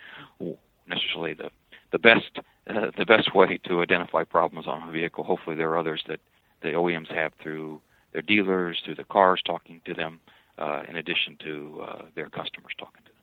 necessarily 0.86 1.34
the 1.34 1.50
the 1.92 1.98
best 1.98 2.38
uh, 2.68 2.90
the 2.96 3.06
best 3.06 3.34
way 3.34 3.58
to 3.66 3.82
identify 3.82 4.24
problems 4.24 4.66
on 4.66 4.88
a 4.88 4.92
vehicle. 4.92 5.24
Hopefully, 5.24 5.56
there 5.56 5.70
are 5.70 5.78
others 5.78 6.02
that 6.08 6.20
the 6.62 6.68
OEMs 6.68 7.12
have 7.12 7.32
through 7.42 7.80
their 8.12 8.22
dealers, 8.22 8.80
through 8.84 8.96
the 8.96 9.04
cars 9.04 9.40
talking 9.44 9.80
to 9.84 9.94
them, 9.94 10.20
uh, 10.58 10.82
in 10.88 10.96
addition 10.96 11.36
to 11.44 11.84
uh, 11.86 12.02
their 12.14 12.28
customers 12.28 12.72
talking 12.78 13.02
to 13.04 13.10
them. 13.10 13.17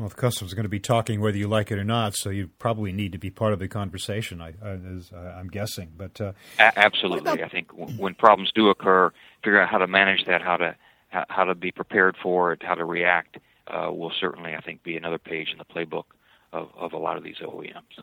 Well, 0.00 0.08
the 0.08 0.14
customer's 0.14 0.54
going 0.54 0.62
to 0.62 0.70
be 0.70 0.80
talking 0.80 1.20
whether 1.20 1.36
you 1.36 1.46
like 1.46 1.70
it 1.70 1.78
or 1.78 1.84
not, 1.84 2.16
so 2.16 2.30
you 2.30 2.48
probably 2.58 2.90
need 2.90 3.12
to 3.12 3.18
be 3.18 3.28
part 3.28 3.52
of 3.52 3.58
the 3.58 3.68
conversation. 3.68 4.40
I, 4.40 4.54
I 4.64 4.70
as, 4.96 5.12
uh, 5.12 5.36
I'm 5.38 5.48
guessing, 5.48 5.92
but 5.94 6.18
uh, 6.18 6.32
A- 6.58 6.78
absolutely, 6.78 7.20
about... 7.32 7.42
I 7.42 7.48
think 7.48 7.68
w- 7.68 7.98
when 7.98 8.14
problems 8.14 8.50
do 8.54 8.70
occur, 8.70 9.12
figure 9.44 9.60
out 9.60 9.68
how 9.68 9.76
to 9.76 9.86
manage 9.86 10.24
that, 10.24 10.40
how 10.40 10.56
to 10.56 10.74
how, 11.10 11.26
how 11.28 11.44
to 11.44 11.54
be 11.54 11.70
prepared 11.70 12.16
for 12.22 12.52
it, 12.52 12.62
how 12.62 12.76
to 12.76 12.84
react, 12.86 13.36
uh, 13.66 13.92
will 13.92 14.12
certainly, 14.18 14.54
I 14.54 14.62
think, 14.62 14.82
be 14.82 14.96
another 14.96 15.18
page 15.18 15.48
in 15.52 15.58
the 15.58 15.66
playbook 15.66 16.04
of, 16.50 16.70
of 16.74 16.94
a 16.94 16.98
lot 16.98 17.18
of 17.18 17.22
these 17.22 17.36
OEMs. 17.44 18.02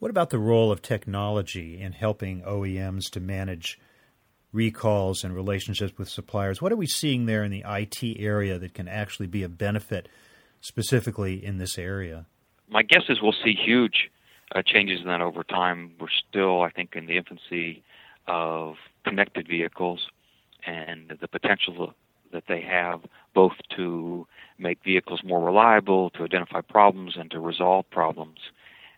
What 0.00 0.10
about 0.10 0.30
the 0.30 0.40
role 0.40 0.72
of 0.72 0.82
technology 0.82 1.80
in 1.80 1.92
helping 1.92 2.42
OEMs 2.42 3.08
to 3.12 3.20
manage 3.20 3.78
recalls 4.52 5.22
and 5.22 5.34
relationships 5.34 5.92
with 5.98 6.08
suppliers. 6.08 6.62
What 6.62 6.72
are 6.72 6.76
we 6.76 6.86
seeing 6.86 7.26
there 7.26 7.44
in 7.44 7.50
the 7.50 7.64
IT 7.66 8.02
area 8.18 8.58
that 8.58 8.74
can 8.74 8.88
actually 8.88 9.26
be 9.26 9.42
a 9.42 9.48
benefit 9.48 10.08
specifically 10.66 11.44
in 11.44 11.58
this 11.58 11.78
area? 11.78 12.26
My 12.68 12.82
guess 12.82 13.04
is 13.08 13.22
we'll 13.22 13.34
see 13.44 13.54
huge 13.54 14.10
uh, 14.54 14.62
changes 14.64 15.00
in 15.00 15.06
that 15.06 15.20
over 15.20 15.44
time. 15.44 15.92
We're 16.00 16.08
still, 16.28 16.62
I 16.62 16.70
think, 16.70 16.96
in 16.96 17.06
the 17.06 17.16
infancy 17.16 17.84
of 18.26 18.74
connected 19.04 19.46
vehicles 19.46 20.08
and 20.66 21.16
the 21.20 21.28
potential 21.28 21.94
that 22.32 22.44
they 22.48 22.60
have 22.60 23.00
both 23.34 23.52
to 23.76 24.26
make 24.58 24.82
vehicles 24.84 25.20
more 25.24 25.44
reliable, 25.44 26.10
to 26.10 26.24
identify 26.24 26.60
problems, 26.60 27.14
and 27.16 27.30
to 27.30 27.38
resolve 27.38 27.88
problems. 27.90 28.38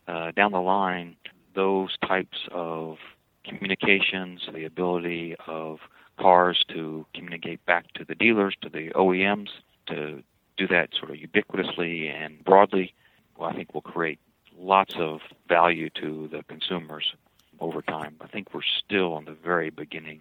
Uh, 0.07 0.31
down 0.31 0.52
the 0.52 0.61
line, 0.61 1.16
those 1.54 1.96
types 2.07 2.38
of 2.50 2.96
communications, 3.44 4.40
the 4.52 4.64
ability 4.64 5.37
of 5.46 5.78
cars 6.18 6.64
to 6.68 7.04
communicate 7.14 7.64
back 7.66 7.92
to 7.94 8.04
the 8.04 8.14
dealers, 8.14 8.57
to 8.62 8.68
the 8.68 8.90
OEMs, 8.94 9.48
to 9.87 10.22
do 10.59 10.66
that 10.68 10.90
sort 10.99 11.11
of 11.11 11.16
ubiquitously 11.16 12.11
and 12.11 12.44
broadly, 12.44 12.94
well, 13.37 13.49
I 13.49 13.55
think 13.55 13.73
will 13.73 13.81
create 13.81 14.18
lots 14.59 14.94
of 14.99 15.21
value 15.49 15.88
to 16.01 16.29
the 16.31 16.42
consumers 16.49 17.14
over 17.61 17.81
time. 17.81 18.16
I 18.21 18.27
think 18.27 18.53
we're 18.53 18.61
still 18.85 19.16
in 19.18 19.25
the 19.25 19.33
very 19.33 19.71
beginning 19.71 20.21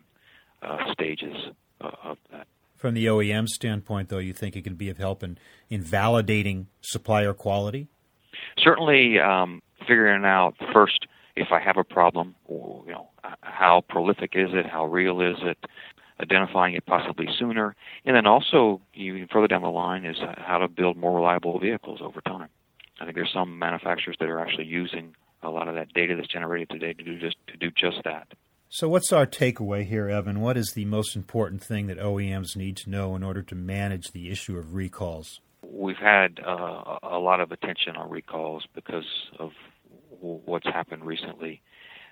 uh, 0.61 0.91
stages 0.91 1.35
uh, 1.81 1.91
of 2.03 2.17
that. 2.31 2.47
From 2.75 2.93
the 2.93 3.07
OEM 3.07 3.47
standpoint, 3.47 4.09
though, 4.09 4.19
you 4.19 4.33
think 4.33 4.55
it 4.55 4.63
can 4.63 4.75
be 4.75 4.89
of 4.89 4.97
help 4.97 5.23
in, 5.23 5.39
in 5.69 5.83
validating 5.83 6.67
supplier 6.81 7.33
quality? 7.33 7.87
Certainly, 8.59 9.19
um, 9.19 9.63
figuring 9.87 10.25
out 10.25 10.53
first 10.71 11.07
if 11.35 11.51
I 11.51 11.59
have 11.59 11.77
a 11.77 11.83
problem, 11.83 12.35
or, 12.45 12.83
you 12.85 12.91
know, 12.91 13.09
how 13.41 13.83
prolific 13.89 14.31
is 14.33 14.49
it, 14.53 14.65
how 14.65 14.85
real 14.85 15.21
is 15.21 15.37
it, 15.41 15.57
identifying 16.19 16.75
it 16.75 16.85
possibly 16.85 17.27
sooner, 17.37 17.75
and 18.05 18.15
then 18.15 18.25
also 18.25 18.81
even 18.93 19.27
further 19.31 19.47
down 19.47 19.61
the 19.61 19.69
line 19.69 20.05
is 20.05 20.17
how 20.37 20.57
to 20.57 20.67
build 20.67 20.97
more 20.97 21.15
reliable 21.15 21.59
vehicles 21.59 21.99
over 22.01 22.21
time. 22.21 22.49
I 22.99 23.05
think 23.05 23.15
there's 23.15 23.31
some 23.33 23.59
manufacturers 23.59 24.17
that 24.19 24.29
are 24.29 24.39
actually 24.39 24.65
using 24.65 25.15
a 25.43 25.49
lot 25.49 25.67
of 25.67 25.75
that 25.75 25.93
data 25.93 26.15
that's 26.15 26.27
generated 26.27 26.69
today 26.69 26.93
to 26.93 27.03
do 27.03 27.19
just 27.19 27.37
to 27.47 27.57
do 27.57 27.69
just 27.69 28.03
that. 28.05 28.27
So, 28.69 28.89
what's 28.89 29.13
our 29.13 29.25
takeaway 29.25 29.85
here, 29.85 30.09
Evan? 30.09 30.41
What 30.41 30.57
is 30.57 30.73
the 30.73 30.85
most 30.85 31.15
important 31.15 31.63
thing 31.63 31.87
that 31.87 31.99
OEMs 31.99 32.57
need 32.57 32.75
to 32.77 32.89
know 32.89 33.15
in 33.15 33.23
order 33.23 33.41
to 33.43 33.55
manage 33.55 34.11
the 34.11 34.29
issue 34.29 34.57
of 34.57 34.73
recalls? 34.73 35.39
We've 35.61 35.95
had 35.95 36.39
uh, 36.45 36.97
a 37.01 37.17
lot 37.17 37.39
of 37.39 37.51
attention 37.51 37.95
on 37.95 38.09
recalls 38.09 38.65
because 38.73 39.05
of 39.39 39.51
what's 40.19 40.65
happened 40.65 41.05
recently. 41.05 41.61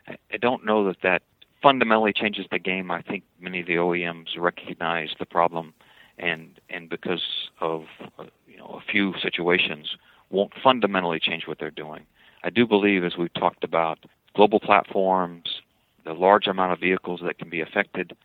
I 0.07 0.37
don't 0.37 0.65
know 0.65 0.85
that 0.85 0.97
that 1.03 1.23
fundamentally 1.65 2.13
changes 2.13 2.45
the 2.51 2.59
game. 2.59 2.91
I 2.91 3.01
think 3.01 3.23
many 3.41 3.61
of 3.61 3.65
the 3.65 3.73
OEMs 3.73 4.37
recognize 4.37 5.09
the 5.17 5.25
problem, 5.25 5.73
and 6.19 6.59
and 6.69 6.87
because 6.87 7.23
of 7.59 7.85
uh, 8.19 8.25
you 8.47 8.57
know 8.57 8.79
a 8.79 8.91
few 8.91 9.15
situations, 9.19 9.97
won't 10.29 10.53
fundamentally 10.63 11.19
change 11.19 11.47
what 11.47 11.57
they're 11.57 11.71
doing. 11.71 12.05
I 12.43 12.51
do 12.51 12.67
believe, 12.67 13.03
as 13.03 13.17
we've 13.17 13.33
talked 13.33 13.63
about, 13.63 13.97
global 14.35 14.59
platforms, 14.59 15.61
the 16.05 16.13
large 16.13 16.45
amount 16.45 16.71
of 16.71 16.79
vehicles 16.79 17.21
that 17.25 17.39
can 17.39 17.49
be 17.49 17.61
affected 17.61 18.15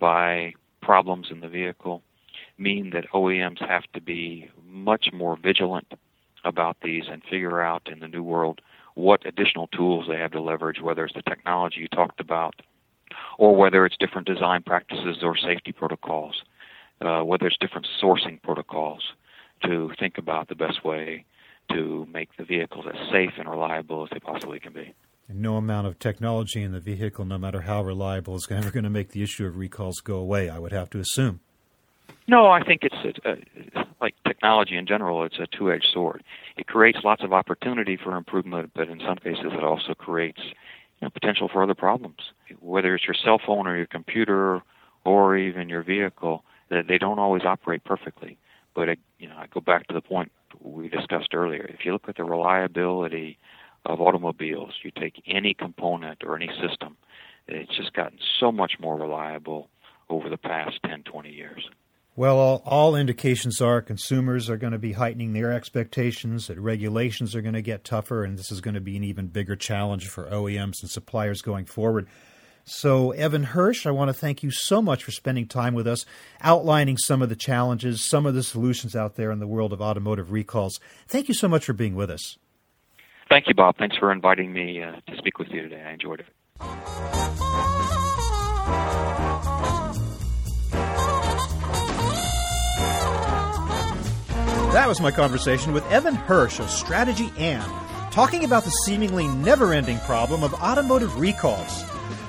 by 0.00 0.54
problems 0.82 1.28
in 1.30 1.38
the 1.38 1.48
vehicle, 1.48 2.02
mean 2.58 2.90
that 2.90 3.08
OEMs 3.14 3.60
have 3.60 3.84
to 3.92 4.00
be 4.00 4.50
much 4.68 5.10
more 5.12 5.36
vigilant 5.40 5.92
about 6.44 6.78
these 6.82 7.04
and 7.08 7.22
figure 7.30 7.60
out 7.60 7.88
in 7.88 8.00
the 8.00 8.08
new 8.08 8.24
world 8.24 8.60
what 8.94 9.24
additional 9.24 9.68
tools 9.68 10.06
they 10.08 10.16
have 10.16 10.32
to 10.32 10.40
leverage, 10.40 10.80
whether 10.80 11.04
it's 11.04 11.14
the 11.14 11.22
technology 11.22 11.78
you 11.78 11.86
talked 11.86 12.18
about, 12.18 12.56
or 13.38 13.54
whether 13.54 13.84
it's 13.86 13.96
different 13.98 14.26
design 14.26 14.62
practices 14.62 15.18
or 15.22 15.36
safety 15.36 15.72
protocols, 15.72 16.42
uh, 17.00 17.22
whether 17.22 17.46
it's 17.46 17.58
different 17.58 17.86
sourcing 18.02 18.40
protocols 18.42 19.02
to 19.64 19.90
think 19.98 20.18
about 20.18 20.48
the 20.48 20.54
best 20.54 20.84
way 20.84 21.24
to 21.72 22.06
make 22.12 22.28
the 22.36 22.44
vehicles 22.44 22.86
as 22.88 22.96
safe 23.12 23.32
and 23.38 23.48
reliable 23.48 24.04
as 24.04 24.10
they 24.12 24.20
possibly 24.20 24.58
can 24.58 24.72
be. 24.72 24.94
And 25.28 25.42
no 25.42 25.56
amount 25.56 25.86
of 25.86 25.98
technology 25.98 26.62
in 26.62 26.72
the 26.72 26.80
vehicle, 26.80 27.24
no 27.24 27.36
matter 27.36 27.60
how 27.60 27.82
reliable, 27.82 28.36
is 28.36 28.46
ever 28.50 28.70
going 28.70 28.84
to 28.84 28.90
make 28.90 29.10
the 29.10 29.22
issue 29.22 29.46
of 29.46 29.56
recalls 29.56 30.00
go 30.00 30.16
away, 30.16 30.48
I 30.48 30.58
would 30.58 30.72
have 30.72 30.88
to 30.90 31.00
assume. 31.00 31.40
No, 32.26 32.46
I 32.46 32.62
think 32.62 32.82
it's 32.82 33.18
a, 33.24 33.30
a, 33.30 33.84
like 34.00 34.14
technology 34.26 34.76
in 34.76 34.86
general. 34.86 35.24
It's 35.24 35.38
a 35.38 35.46
two-edged 35.56 35.88
sword. 35.92 36.22
It 36.56 36.66
creates 36.66 36.98
lots 37.04 37.22
of 37.22 37.32
opportunity 37.32 37.98
for 38.02 38.16
improvement, 38.16 38.70
but 38.74 38.88
in 38.88 39.00
some 39.00 39.16
cases, 39.16 39.52
it 39.52 39.64
also 39.64 39.94
creates 39.94 40.40
know, 41.06 41.10
potential 41.10 41.48
for 41.52 41.62
other 41.62 41.74
problems. 41.74 42.18
Whether 42.60 42.94
it's 42.94 43.06
your 43.06 43.14
cell 43.14 43.40
phone 43.44 43.66
or 43.66 43.76
your 43.76 43.86
computer 43.86 44.62
or 45.04 45.36
even 45.36 45.68
your 45.68 45.82
vehicle, 45.82 46.44
that 46.70 46.88
they 46.88 46.98
don't 46.98 47.18
always 47.18 47.44
operate 47.44 47.84
perfectly. 47.84 48.38
But 48.74 48.90
I, 48.90 48.96
you 49.18 49.28
know, 49.28 49.36
I 49.36 49.46
go 49.46 49.60
back 49.60 49.86
to 49.88 49.94
the 49.94 50.00
point 50.00 50.30
we 50.60 50.88
discussed 50.88 51.34
earlier. 51.34 51.64
If 51.64 51.84
you 51.84 51.92
look 51.92 52.08
at 52.08 52.16
the 52.16 52.24
reliability 52.24 53.38
of 53.86 54.00
automobiles, 54.00 54.74
you 54.82 54.90
take 54.90 55.22
any 55.26 55.54
component 55.54 56.24
or 56.24 56.36
any 56.36 56.50
system, 56.60 56.96
it's 57.46 57.74
just 57.76 57.92
gotten 57.94 58.18
so 58.38 58.52
much 58.52 58.72
more 58.78 58.96
reliable 58.96 59.68
over 60.10 60.28
the 60.28 60.36
past 60.36 60.78
10, 60.86 61.04
20 61.04 61.30
years. 61.30 61.68
Well, 62.18 62.38
all, 62.38 62.62
all, 62.66 62.96
indications 62.96 63.60
are 63.60 63.80
consumers 63.80 64.50
are 64.50 64.56
going 64.56 64.72
to 64.72 64.78
be 64.80 64.94
heightening 64.94 65.34
their 65.34 65.52
expectations, 65.52 66.48
that 66.48 66.58
regulations 66.58 67.36
are 67.36 67.42
going 67.42 67.54
to 67.54 67.62
get 67.62 67.84
tougher, 67.84 68.24
and 68.24 68.36
this 68.36 68.50
is 68.50 68.60
going 68.60 68.74
to 68.74 68.80
be 68.80 68.96
an 68.96 69.04
even 69.04 69.28
bigger 69.28 69.54
challenge 69.54 70.08
for 70.08 70.24
OEMs 70.24 70.82
and 70.82 70.90
suppliers 70.90 71.42
going 71.42 71.64
forward. 71.64 72.08
So, 72.64 73.12
Evan 73.12 73.44
Hirsch, 73.44 73.86
I 73.86 73.92
want 73.92 74.08
to 74.08 74.12
thank 74.12 74.42
you 74.42 74.50
so 74.50 74.82
much 74.82 75.04
for 75.04 75.12
spending 75.12 75.46
time 75.46 75.74
with 75.74 75.86
us, 75.86 76.04
outlining 76.40 76.98
some 76.98 77.22
of 77.22 77.28
the 77.28 77.36
challenges, 77.36 78.04
some 78.04 78.26
of 78.26 78.34
the 78.34 78.42
solutions 78.42 78.96
out 78.96 79.14
there 79.14 79.30
in 79.30 79.38
the 79.38 79.46
world 79.46 79.72
of 79.72 79.80
automotive 79.80 80.32
recalls. 80.32 80.80
Thank 81.06 81.28
you 81.28 81.34
so 81.34 81.46
much 81.46 81.66
for 81.66 81.72
being 81.72 81.94
with 81.94 82.10
us. 82.10 82.36
Thank 83.28 83.46
you, 83.46 83.54
Bob. 83.54 83.76
Thanks 83.78 83.96
for 83.96 84.10
inviting 84.10 84.52
me 84.52 84.82
uh, 84.82 84.96
to 85.08 85.16
speak 85.18 85.38
with 85.38 85.50
you 85.50 85.62
today. 85.62 85.84
I 85.86 85.92
enjoyed 85.92 86.18
it. 86.18 87.37
That 94.72 94.86
was 94.86 95.00
my 95.00 95.10
conversation 95.10 95.72
with 95.72 95.90
Evan 95.90 96.14
Hirsch 96.14 96.60
of 96.60 96.68
Strategy 96.70 97.32
and 97.38 97.64
talking 98.12 98.44
about 98.44 98.64
the 98.64 98.70
seemingly 98.70 99.26
never 99.26 99.72
ending 99.72 99.98
problem 100.00 100.44
of 100.44 100.52
automotive 100.54 101.18
recalls. 101.18 101.84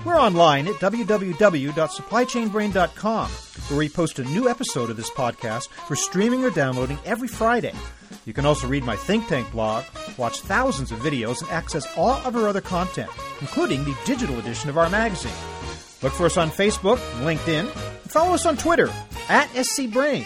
We're 0.06 0.18
online 0.20 0.68
at 0.68 0.76
www.supplychainbrain.com, 0.76 3.30
where 3.30 3.78
we 3.78 3.90
post 3.90 4.20
a 4.20 4.24
new 4.24 4.48
episode 4.50 4.90
of 4.90 4.96
this 4.98 5.10
podcast 5.12 5.68
for 5.68 5.96
streaming 5.98 6.44
or 6.46 6.50
downloading 6.50 6.98
every 7.06 7.28
Friday. 7.28 7.74
You 8.26 8.34
can 8.34 8.46
also 8.46 8.68
read 8.68 8.84
my 8.86 8.96
think 8.96 9.28
tank 9.28 9.52
blog, 9.52 9.84
watch 10.18 10.40
thousands 10.40 10.92
of 10.94 11.00
videos, 11.00 11.42
and 11.42 11.52
access 11.52 11.86
all 11.98 12.16
of 12.26 12.36
our 12.36 12.48
other 12.48 12.62
content, 12.62 13.12
including 13.42 13.84
the 13.84 13.96
digital 14.06 14.40
edition 14.40 14.70
of 14.70 14.78
our 14.78 14.90
magazine. 14.90 15.34
Look 16.02 16.14
for 16.14 16.26
us 16.26 16.38
on 16.38 16.50
Facebook, 16.50 16.98
LinkedIn, 17.22 17.66
and 17.66 18.12
follow 18.12 18.34
us 18.34 18.46
on 18.46 18.56
Twitter 18.56 18.88
at 19.28 19.50
SCBrain. 19.50 20.26